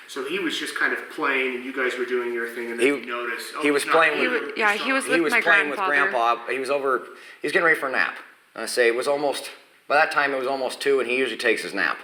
[0.07, 2.79] So he was just kind of playing, and you guys were doing your thing, and
[2.79, 3.53] then He- you noticed.
[3.55, 5.05] oh, he was he's not playing here, with- He he's wa- yeah, not he was
[5.05, 5.13] here.
[5.15, 6.35] he with was my playing with grandfather.
[6.37, 6.51] grandpa.
[6.51, 6.99] He was over.
[7.41, 8.15] He was getting ready for a nap.
[8.55, 9.51] I say it was almost
[9.89, 11.97] by that time it was almost two, and he usually takes his nap.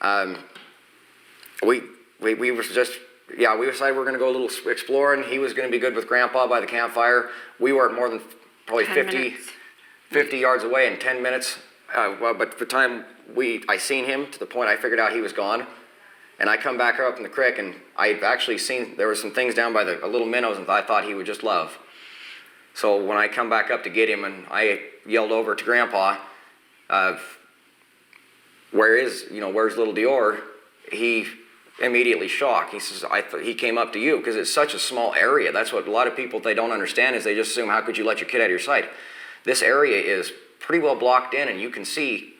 [0.00, 0.38] Um,
[1.62, 1.82] we
[2.20, 2.92] we we was just
[3.36, 5.22] yeah we decided we are going to go a little exploring.
[5.24, 7.28] He was going to be good with grandpa by the campfire.
[7.60, 8.22] We weren't more than
[8.66, 9.48] probably 10 50, minutes.
[10.08, 11.58] 50 yards away in ten minutes.
[11.94, 13.04] Uh, well, but the time
[13.34, 15.66] we I seen him to the point I figured out he was gone.
[16.38, 19.30] And I come back up in the creek, and I've actually seen there were some
[19.30, 21.78] things down by the a little minnows, and I thought he would just love.
[22.72, 26.16] So when I come back up to get him, and I yelled over to Grandpa,
[26.90, 27.16] uh,
[28.70, 30.40] "Where is you know where's little Dior?"
[30.92, 31.26] He
[31.80, 32.72] immediately shocked.
[32.72, 35.52] He says, "I th- he came up to you because it's such a small area.
[35.52, 37.96] That's what a lot of people they don't understand is they just assume how could
[37.96, 38.90] you let your kid out of your sight?
[39.44, 42.34] This area is pretty well blocked in, and you can see.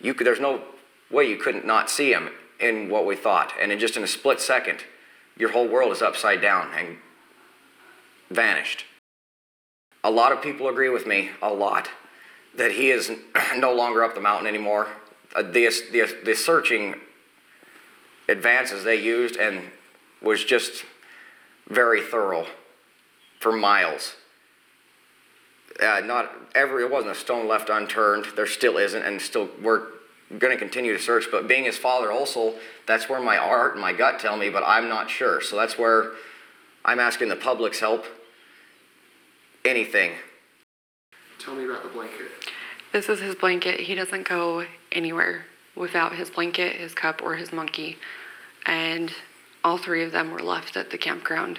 [0.00, 0.62] You could, there's no
[1.10, 4.06] way you couldn't not see him in what we thought, and in just in a
[4.06, 4.84] split second,
[5.36, 6.96] your whole world is upside down and
[8.30, 8.86] vanished."
[10.04, 11.88] a lot of people agree with me a lot
[12.56, 13.10] that he is
[13.56, 14.88] no longer up the mountain anymore.
[15.34, 16.94] Uh, the, the, the searching
[18.28, 19.62] advances they used and
[20.22, 20.84] was just
[21.68, 22.46] very thorough
[23.40, 24.14] for miles.
[25.80, 28.26] Uh, not every, it wasn't a stone left unturned.
[28.36, 29.88] There still isn't, and still we're
[30.38, 31.26] going to continue to search.
[31.30, 32.54] But being his father, also,
[32.86, 35.40] that's where my heart and my gut tell me, but I'm not sure.
[35.40, 36.12] So that's where
[36.84, 38.04] I'm asking the public's help.
[39.64, 40.12] Anything.
[41.44, 42.30] Tell me about the blanket.
[42.92, 43.80] This is his blanket.
[43.80, 45.44] He doesn't go anywhere
[45.76, 47.98] without his blanket, his cup, or his monkey.
[48.64, 49.12] And
[49.62, 51.58] all three of them were left at the campground.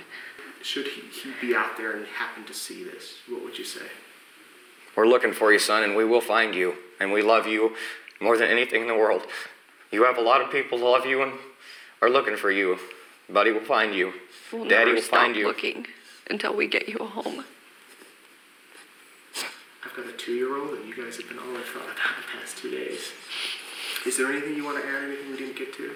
[0.64, 3.86] Should he, he be out there and happen to see this, what would you say?
[4.95, 6.76] We're looking for you, son, and we will find you.
[6.99, 7.76] And we love you
[8.20, 9.24] more than anything in the world.
[9.91, 11.34] You have a lot of people who love you and
[12.01, 12.80] are looking for you.
[13.30, 14.14] Buddy will find you.
[14.51, 15.47] We'll Daddy never will stop find you.
[15.47, 15.86] looking
[16.28, 17.43] until we get you a home.
[19.96, 22.58] I've got a two-year-old, and you guys have been all I've thought about the past
[22.58, 23.14] two days.
[24.06, 25.06] Is there anything you want to add?
[25.06, 25.96] Anything we didn't get to?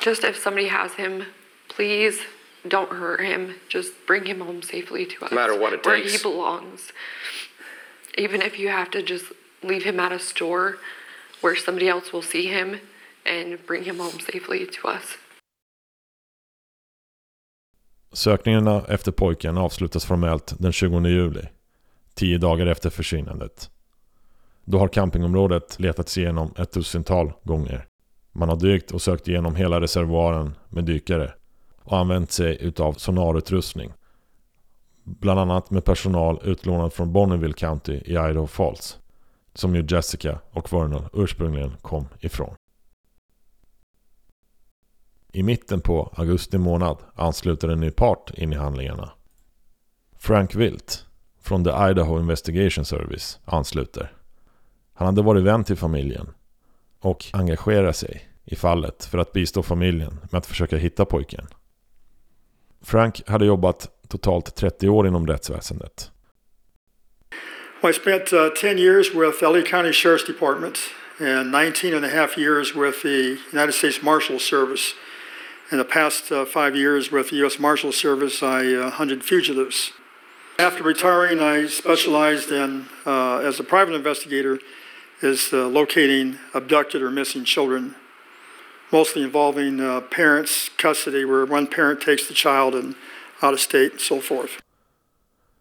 [0.00, 1.24] Just if somebody has him,
[1.68, 2.20] please
[2.68, 3.54] don't hurt him.
[3.70, 5.30] Just bring him home safely to us.
[5.30, 6.12] No matter what it where takes.
[6.12, 6.92] he belongs.
[8.18, 10.76] Even if you have to just leave him at a store
[11.40, 12.80] where somebody else will see him
[13.24, 15.16] and bring him home safely to us.
[18.12, 21.55] Sökningarna efter pojken avslutas formellt den 20 juli.
[22.18, 23.70] Tio dagar efter försvinnandet.
[24.64, 27.86] Då har campingområdet letats igenom ett dussintal gånger.
[28.32, 31.34] Man har dykt och sökt igenom hela reservoaren med dykare
[31.82, 33.92] och använt sig utav sonarutrustning.
[35.04, 38.98] Bland annat med personal utlånad från Bonneville County i Idaho Falls.
[39.54, 42.54] Som ju Jessica och Vernon ursprungligen kom ifrån.
[45.32, 49.10] I mitten på augusti månad ansluter en ny part in i handlingarna.
[50.18, 51.05] Frank Wilt
[51.46, 54.12] från The Idaho Investigation Service ansluter.
[54.94, 56.26] Han hade varit vän till familjen
[57.00, 61.46] och engagerat sig i fallet för att bistå familjen med att försöka hitta pojken.
[62.82, 66.10] Frank hade jobbat totalt 30 år inom rättsväsendet.
[67.82, 70.78] Well, I spent uh, 10 years with LA County Sheriff's Department
[71.20, 74.94] and 19 and a half years with the United States Marshal Service.
[75.72, 77.58] In the past uh, five years with the U.S.
[77.58, 79.92] Marshal Service, I uh, hunted fugitives.
[80.58, 84.58] After retiring, I specialized in, uh, as a private investigator,
[85.20, 87.94] is uh, locating abducted or missing children,
[88.90, 92.94] mostly involving uh, parents, custody, where one parent takes the child and
[93.42, 94.62] out of state and so forth.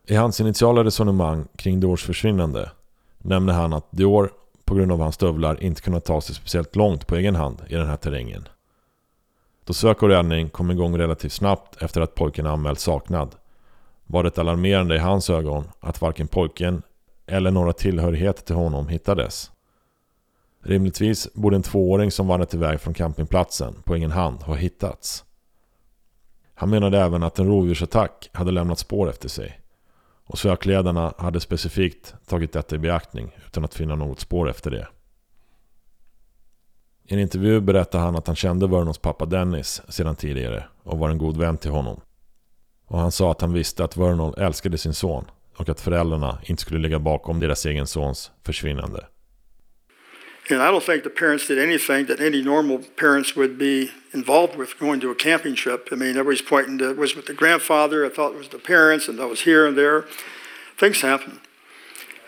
[0.08, 2.72] I hans initiala resonemang kring Diors försvinnande
[3.18, 4.32] nämner han att Dior
[4.66, 7.76] på grund av hans stövlar inte kunnat ta sig speciellt långt på egen hand i
[7.76, 8.48] den här terrängen.
[9.66, 13.36] Då sök och räddning kom igång relativt snabbt efter att pojken anmält saknad
[14.06, 16.82] var det alarmerande i hans ögon att varken pojken
[17.26, 19.52] eller några tillhörigheter till honom hittades.
[20.64, 25.26] Rimligtvis borde en tvååring som vandrat iväg från campingplatsen på egen hand ha hittats.
[26.54, 29.60] Han menade även att en rovdjursattack hade lämnat spår efter sig.
[30.28, 34.88] Och sökledarna hade specifikt tagit detta i beaktning utan att finna något spår efter det.
[37.08, 41.10] I en intervju berättade han att han kände Vernons pappa Dennis sedan tidigare och var
[41.10, 42.02] en god vän till honom.
[42.88, 45.26] Och han sa att han visste att Vernon älskade sin son
[45.58, 49.06] och att föräldrarna inte skulle ligga bakom deras egen sons försvinnande.
[50.52, 54.60] And I don't think the parents did anything that any normal parents would be involved
[54.60, 55.92] with going to a camping trip.
[55.92, 58.06] I mean, everybody's pointing to it was with the grandfather.
[58.06, 60.04] I thought it was the parents, and I was here and there.
[60.80, 61.40] Things happen.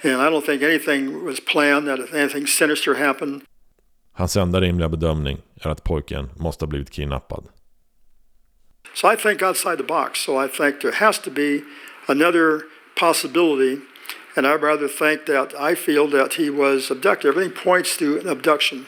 [0.04, 3.42] And I don't think anything was planned, that anything sinister happened.
[4.14, 7.48] Hans enda rimliga bedömning är att pojken måste ha blivit kidnappad.
[8.98, 10.20] So I think outside the box.
[10.26, 11.62] So I think there has to be
[12.08, 12.62] another
[13.00, 13.82] possibility.
[14.36, 17.30] And I'd rather think that I feel that he was abducted.
[17.30, 18.86] Everything points to an abduction.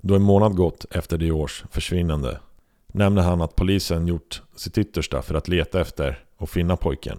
[0.00, 2.40] Då en månad gått efter Diors försvinnande
[2.86, 7.18] nämner han att polisen gjort sitt yttersta för att leta efter och finna pojken.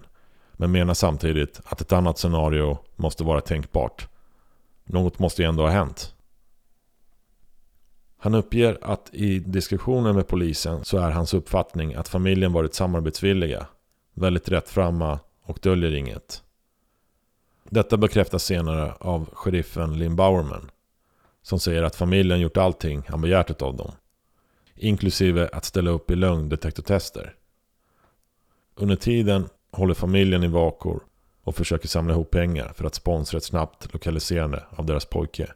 [0.52, 4.08] Men menar samtidigt att ett annat scenario måste vara tänkbart.
[4.84, 6.14] Något måste ju ändå ha hänt.
[8.22, 13.66] Han uppger att i diskussioner med polisen så är hans uppfattning att familjen varit samarbetsvilliga,
[14.14, 16.42] väldigt rättframma och döljer inget.
[17.64, 20.70] Detta bekräftas senare av sheriffen Lynn Bowerman
[21.42, 23.92] som säger att familjen gjort allting han begärt av dem.
[24.74, 27.34] Inklusive att ställa upp i lögndetektortester.
[28.74, 31.00] Under tiden håller familjen i vakor
[31.42, 35.52] och försöker samla ihop pengar för att sponsra ett snabbt lokaliserande av deras pojke.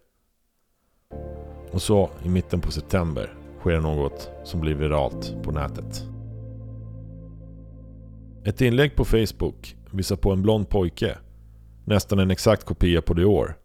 [1.76, 6.04] Och så i mitten på september sker något som blir viralt på nätet.
[8.44, 11.18] Ett inlägg på Facebook visar på en blond pojke,
[11.84, 13.58] nästan en exakt kopia på Dior,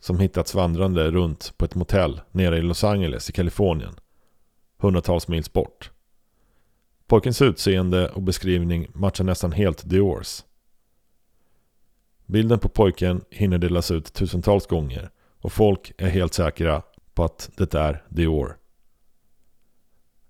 [0.00, 3.94] som hittats vandrande runt på ett motell nere i Los Angeles i Kalifornien,
[4.78, 5.90] hundratals mils bort.
[7.06, 10.44] Pojkens utseende och beskrivning matchar nästan helt Diors.
[12.26, 16.82] Bilden på pojken hinner delas ut tusentals gånger och folk är helt säkra
[17.14, 18.56] på att det är Dior.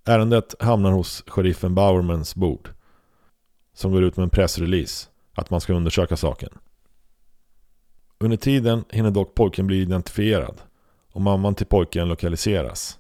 [0.05, 2.71] Ärendet hamnar hos sheriffen Bowermans bord.
[3.73, 6.51] Som går ut med en pressrelease att man ska undersöka saken.
[8.19, 10.61] Under tiden hinner dock pojken bli identifierad
[11.13, 12.99] och mamman till pojken lokaliseras.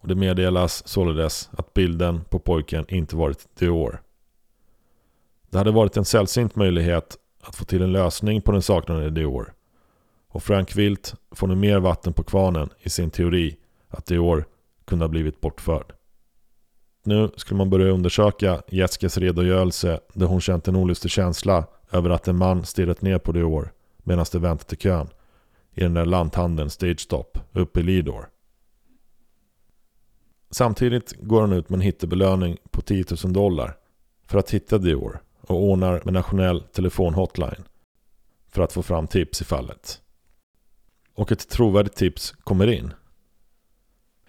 [0.00, 4.02] Och det meddelas således att bilden på pojken inte varit Dior.
[5.50, 9.54] Det hade varit en sällsynt möjlighet att få till en lösning på den saknade Dior.
[10.32, 13.56] Och Frank Wilt får nu mer vatten på kvarnen i sin teori
[13.88, 14.44] att Dior
[14.84, 15.92] kunde ha blivit bortförd.
[17.04, 22.28] Nu skulle man börja undersöka Jessicas redogörelse där hon känt en olustig känsla över att
[22.28, 25.08] en man stirrat ner på Dior medan de väntat i kön
[25.74, 28.28] i den där lanthandeln Stage Stop uppe i Lidor.
[30.50, 33.76] Samtidigt går han ut med en hittebelöning på 10 000 dollar
[34.26, 37.64] för att hitta Dior och ordnar med nationell telefonhotline
[38.48, 40.01] för att få fram tips i fallet.
[41.14, 42.92] Och ett trovärdigt tips kommer in.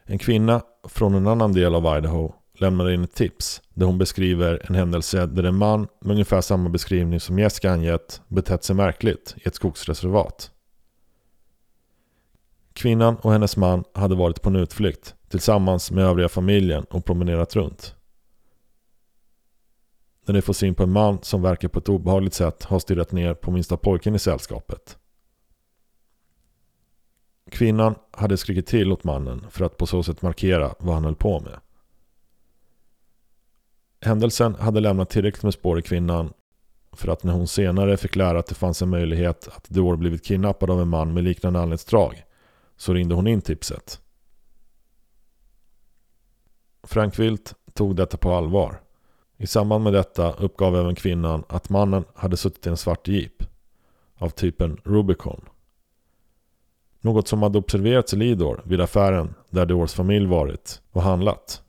[0.03, 4.61] En kvinna från en annan del av Idaho lämnar in ett tips där hon beskriver
[4.69, 9.35] en händelse där en man med ungefär samma beskrivning som Jessica angett betett sig märkligt
[9.37, 10.51] i ett skogsreservat.
[12.73, 17.55] Kvinnan och hennes man hade varit på en utflykt tillsammans med övriga familjen och promenerat
[17.55, 17.95] runt.
[20.25, 23.11] När de får syn på en man som verkar på ett obehagligt sätt ha stirrat
[23.11, 24.97] ner på minsta pojken i sällskapet.
[27.53, 31.15] Kvinnan hade skrikit till åt mannen för att på så sätt markera vad han höll
[31.15, 31.59] på med.
[34.01, 36.33] Händelsen hade lämnat tillräckligt med spår i kvinnan
[36.91, 40.25] för att när hon senare fick lära att det fanns en möjlighet att Dior blivit
[40.25, 42.23] kidnappad av en man med liknande anletsdrag
[42.77, 44.01] så ringde hon in tipset.
[46.83, 48.81] Frank Wilt tog detta på allvar.
[49.37, 53.43] I samband med detta uppgav även kvinnan att mannen hade suttit i en svart jeep
[54.15, 55.49] av typen Rubicon.
[57.03, 61.61] Något som hade observerats i Lidor vid affären där Diors familj varit och handlat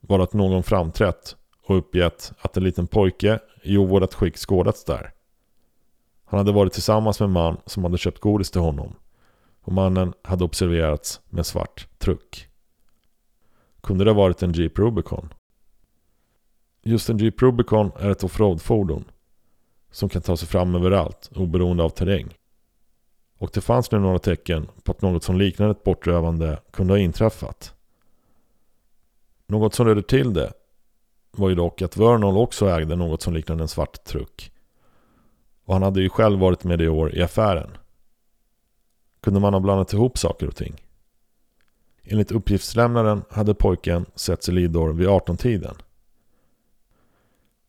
[0.00, 5.12] var att någon framträtt och uppgett att en liten pojke i ovårdat skick skådats där.
[6.24, 8.96] Han hade varit tillsammans med en man som hade köpt godis till honom
[9.62, 12.48] och mannen hade observerats med svart truck.
[13.80, 15.34] Kunde det ha varit en Jeep Rubicon?
[16.82, 19.04] Just en Jeep Rubicon är ett offroad-fordon
[19.90, 22.34] som kan ta sig fram överallt oberoende av terräng.
[23.38, 26.98] Och det fanns nu några tecken på att något som liknade ett bortrövande kunde ha
[26.98, 27.74] inträffat.
[29.46, 30.52] Något som ledde till det
[31.30, 34.52] var ju dock att Vernal också ägde något som liknade en svart truck.
[35.64, 37.70] Och han hade ju själv varit med i år i affären.
[39.20, 40.82] Kunde man ha blandat ihop saker och ting?
[42.02, 45.74] Enligt uppgiftslämnaren hade pojken setts i Lidor vid 18-tiden.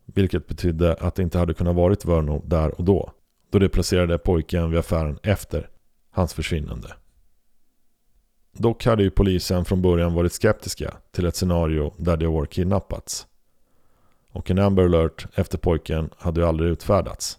[0.05, 3.11] Vilket betydde att det inte hade kunnat varit Vernal där och då.
[3.49, 5.69] Då de placerade pojken vid affären efter
[6.11, 6.93] hans försvinnande.
[8.51, 13.27] Dock hade ju polisen från början varit skeptiska till ett scenario där Dior kidnappats.
[14.29, 17.37] Och en Amber alert efter pojken hade ju aldrig utfärdats.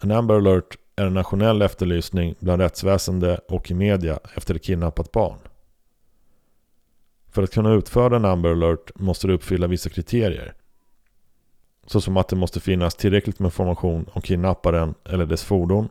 [0.00, 5.12] En Amber alert är en nationell efterlysning bland rättsväsende och i media efter ett kidnappat
[5.12, 5.38] barn.
[7.28, 10.54] För att kunna utföra en Amber alert måste du uppfylla vissa kriterier.
[11.86, 15.88] Såsom att det måste finnas tillräckligt med information om kidnapparen eller dess fordon.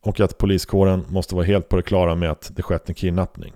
[0.00, 3.52] Och att poliskåren måste vara helt på det klara med att det skett en kidnappning.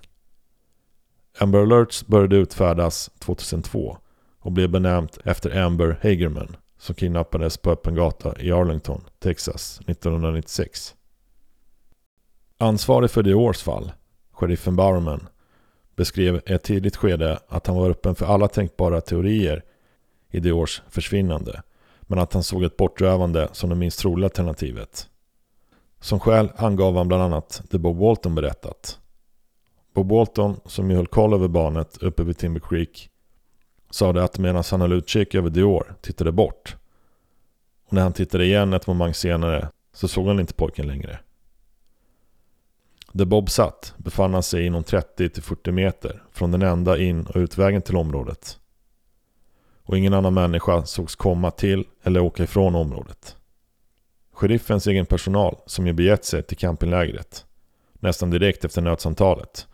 [1.38, 3.98] Amber alerts började utfärdas 2002
[4.38, 10.94] och blev benämnt efter Amber Hagerman som kidnappades på öppen gata i Arlington, Texas 1996.
[12.58, 13.92] Ansvarig för det års fall,
[14.32, 15.28] sheriffen Bowerman,
[15.96, 19.64] beskrev i ett tidigt skede att han var öppen för alla tänkbara teorier
[20.30, 21.62] i det års försvinnande,
[22.00, 25.08] men att han såg ett bortrövande som det minst troliga alternativet.
[26.00, 28.98] Som skäl angav han bland annat det Bob Walton berättat.
[29.94, 33.10] Bob Walton, som ju höll koll över barnet uppe vid Timber Creek,
[33.90, 36.76] sade att medan han höll utkik över Dior tittade bort.
[37.86, 41.18] Och när han tittade igen ett moment senare så såg han inte pojken längre.
[43.12, 47.82] Där Bob satt befann han sig inom 30-40 meter från den enda in och utvägen
[47.82, 48.59] till området.
[49.90, 53.36] Och ingen annan människa sågs komma till eller åka ifrån området.
[54.32, 57.46] Sheriffens egen personal som ju begett sig till campinglägret
[57.92, 59.68] nästan direkt efter nödsamtalet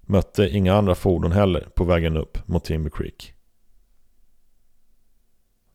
[0.00, 3.34] mötte inga andra fordon heller på vägen upp mot Timber Creek.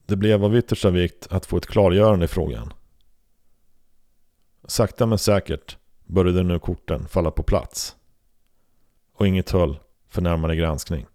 [0.05, 2.73] Det blev av yttersta vikt att få ett klargörande i frågan.
[4.67, 7.95] Sakta men säkert började nu korten falla på plats.
[9.13, 11.05] Och inget höll för närmare granskning.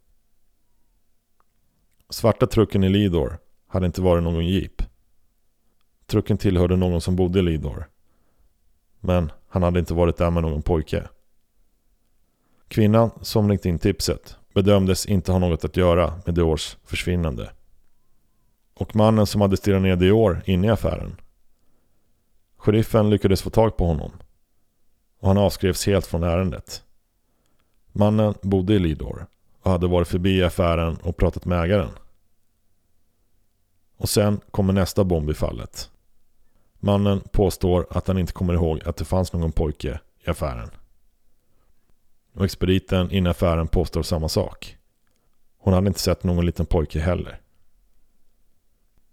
[2.11, 4.83] Svarta trucken i Lidor hade inte varit någon jeep.
[6.07, 7.89] Trucken tillhörde någon som bodde i Lidor.
[9.01, 11.09] Men han hade inte varit där med någon pojke.
[12.69, 17.51] Kvinnan som ringt in tipset bedömdes inte ha något att göra med Diors försvinnande.
[18.75, 21.17] Och mannen som hade stirrat ner Dior inne i affären.
[22.57, 24.13] Sheriffen lyckades få tag på honom
[25.19, 26.83] och han avskrevs helt från ärendet.
[27.93, 29.27] Mannen bodde i Lidor
[29.63, 31.91] och hade varit förbi affären och pratat med ägaren.
[33.97, 35.91] Och sen kommer nästa bomb i fallet.
[36.79, 40.71] Mannen påstår att han inte kommer ihåg att det fanns någon pojke i affären.
[42.35, 44.77] Och expediten inne i affären påstår samma sak.
[45.59, 47.41] Hon hade inte sett någon liten pojke heller.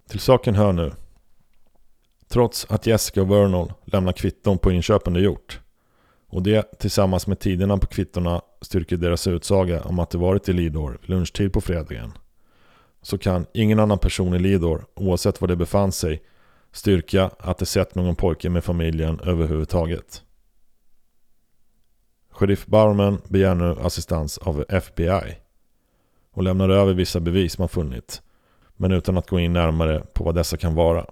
[0.10, 0.91] Till saken hör nu.
[2.28, 5.60] Trots att Jessica och Vernal lämnar kvitton på inköpen de gjort
[6.28, 10.53] och det tillsammans med tiderna på kvittorna styrker deras utsaga om att de varit i
[10.53, 12.12] Lidor vid lunchtid på fredagen.
[13.01, 16.24] Så kan ingen annan person i Lidor, oavsett var de befann sig,
[16.72, 20.24] styrka att de sett någon pojke med familjen överhuvudtaget.
[22.32, 25.38] Sheriff Barman begär nu assistans av FBI.
[26.32, 28.22] och lämnar över vissa bevis man funnit,
[28.76, 31.05] men utan att gå in närmare på vad dessa kan vara.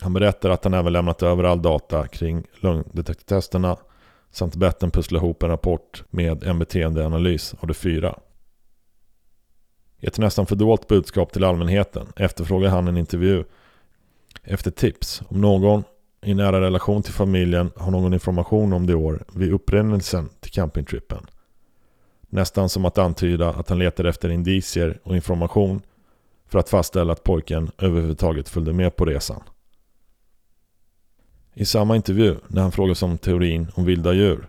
[0.00, 3.76] Han berättar att han även lämnat över all data kring lögndetektortesterna
[4.30, 8.18] samt bett den pussla ihop en rapport med en beteendeanalys av de fyra.
[10.00, 13.44] I ett nästan fördolt budskap till allmänheten efterfrågar han en intervju
[14.42, 15.84] efter tips om någon
[16.22, 21.26] i nära relation till familjen har någon information om det år vid upprinnelsen till campingtrippen.
[22.28, 25.82] Nästan som att antyda att han letar efter indicier och information
[26.48, 29.42] för att fastställa att pojken överhuvudtaget följde med på resan.
[31.60, 34.48] I samma intervju, när han frågas om teorin om vilda djur,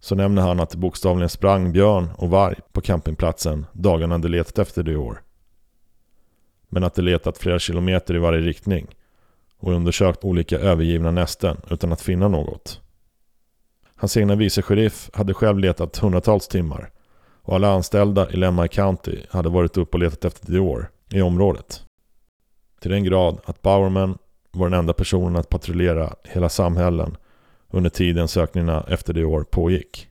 [0.00, 4.58] så nämner han att det bokstavligen sprang björn och varg på campingplatsen dagarna de letat
[4.58, 5.22] efter det i år.
[6.68, 8.86] Men att de letat flera kilometer i varje riktning
[9.58, 12.80] och undersökt olika övergivna nästen utan att finna något.
[13.96, 16.90] Hans egna vice sheriff hade själv letat hundratals timmar
[17.42, 21.84] och alla anställda i Lemma County hade varit uppe och letat efter Dior i området.
[22.80, 24.18] Till den grad att Bowerman
[24.54, 27.16] var den enda personen att patrullera hela samhällen
[27.70, 30.08] under tiden sökningarna efter Dior pågick.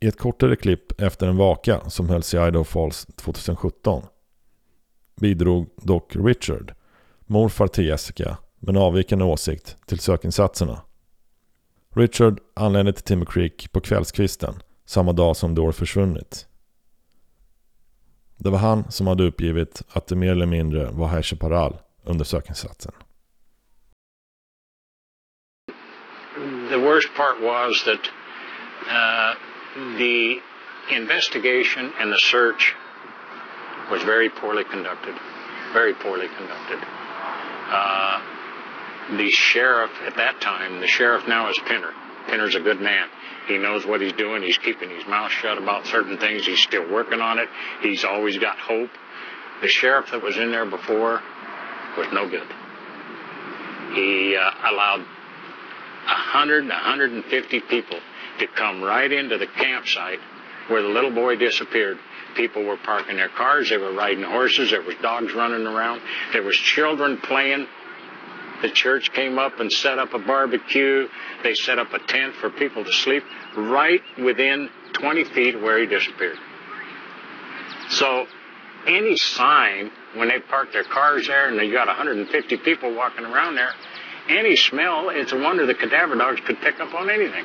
[0.00, 4.02] I ett kortare klipp efter en vaka som hölls i Idaho Falls 2017
[5.20, 6.74] bidrog dock Richard,
[7.26, 10.80] morfar till Jessica, med en avvikande åsikt till sökinsatserna.
[11.94, 14.54] Richard anlände till Timber Creek på kvällskvisten
[14.84, 16.46] samma dag som Dore försvunnit.
[18.36, 21.76] Det var han som hade uppgivit att det mer eller mindre var High Chaparral
[22.06, 22.92] under sökinsatsen.
[26.70, 28.10] The worst part was that
[28.88, 29.34] uh,
[29.98, 30.40] the
[30.90, 32.74] investigation and the search
[33.90, 35.14] was very poorly conducted.
[35.72, 36.78] Very poorly conducted.
[37.70, 38.20] Uh,
[39.16, 41.92] the sheriff at that time, the sheriff now is Pinner.
[42.28, 43.08] Pinner's a good man.
[43.48, 44.42] He knows what he's doing.
[44.42, 46.46] He's keeping his mouth shut about certain things.
[46.46, 47.48] He's still working on it.
[47.82, 48.90] He's always got hope.
[49.60, 51.20] The sheriff that was in there before
[51.96, 52.46] was no good.
[53.94, 57.98] He uh, allowed 100, 150 people
[58.38, 60.18] to come right into the campsite
[60.68, 61.98] where the little boy disappeared.
[62.34, 63.68] People were parking their cars.
[63.68, 64.70] They were riding horses.
[64.70, 66.00] There was dogs running around.
[66.32, 67.66] There was children playing.
[68.62, 71.08] The church came up and set up a barbecue.
[71.42, 73.24] They set up a tent for people to sleep
[73.56, 76.38] right within 20 feet where he disappeared.
[77.90, 78.26] So
[78.86, 83.54] any sign when they park their cars there and they got 150 people walking around
[83.54, 83.72] there,
[84.28, 87.44] any smell, it's a wonder the cadaver dogs could pick up on anything.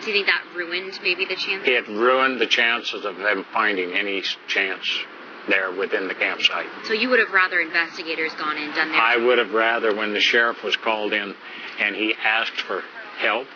[0.00, 1.68] Do you think that ruined maybe the chances?
[1.68, 4.86] It ruined the chances of them finding any chance
[5.48, 6.66] there within the campsite.
[6.84, 10.12] So you would have rather investigators gone in, done their I would have rather when
[10.12, 11.34] the sheriff was called in
[11.80, 12.82] and he asked for
[13.18, 13.46] help,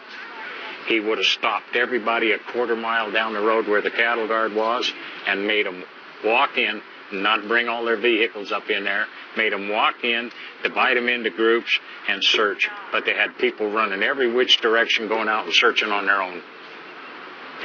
[0.87, 4.53] he would have stopped everybody a quarter mile down the road where the cattle guard
[4.53, 4.91] was
[5.27, 5.85] and made them
[6.25, 6.83] walk in,
[7.21, 9.07] not bring all their vehicles up in there,
[9.37, 10.31] made them walk in,
[10.63, 12.69] divide them into groups, and search.
[12.91, 16.43] But they had people running every which direction going out and searching on their own.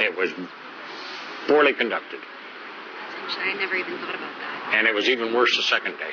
[0.00, 0.30] It was
[1.46, 2.20] poorly conducted.
[3.28, 4.74] I never even thought about that.
[4.78, 6.10] And it was even worse the second day.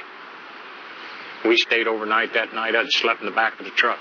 [1.48, 2.76] We stayed overnight that night.
[2.76, 4.00] I'd slept in the back of the truck.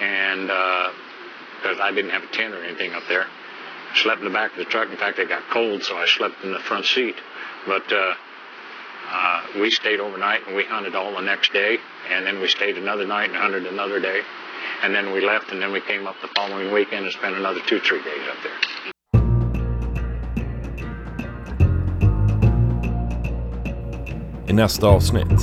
[0.00, 3.26] And, because I didn't have a tent or anything up there,
[3.96, 4.90] slept in the back of the truck.
[4.90, 7.16] In fact, it got cold, so I slept in the front seat.
[7.66, 8.14] But, uh,
[9.14, 11.78] uh, we stayed overnight and we hunted all the next day.
[12.12, 14.20] And then we stayed another night and hunted another day.
[14.82, 17.60] And then we left and then we came up the following weekend and spent another
[17.68, 18.58] two, three days up there.
[24.48, 25.40] I nästa avsnitt.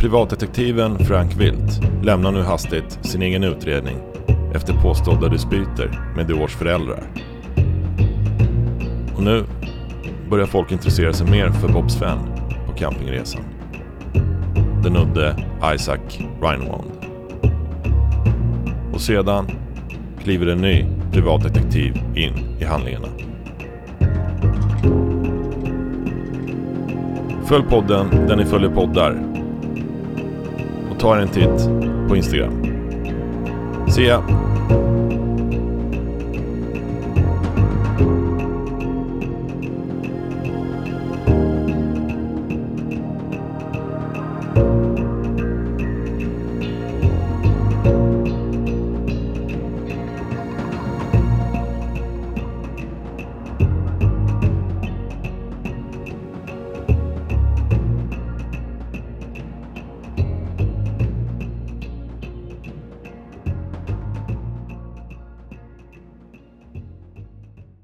[0.00, 3.98] Privatdetektiven Frank Wilt lämnar nu hastigt sin egen utredning
[4.54, 7.02] efter påstådda dispyter med Diors föräldrar.
[9.16, 9.44] Och nu
[10.30, 12.18] börjar folk intressera sig mer för Bob Sven
[12.66, 13.42] på campingresan.
[14.82, 15.36] Den udde
[15.74, 16.00] Isaac
[16.42, 16.90] Reinwand.
[18.92, 19.46] Och sedan
[20.22, 23.08] kliver en ny privatdetektiv in i handlingarna.
[27.44, 29.22] Följ podden där ni följer poddar.
[30.90, 31.68] Och ta er en titt
[32.08, 32.64] på Instagram.
[33.88, 34.22] See ya!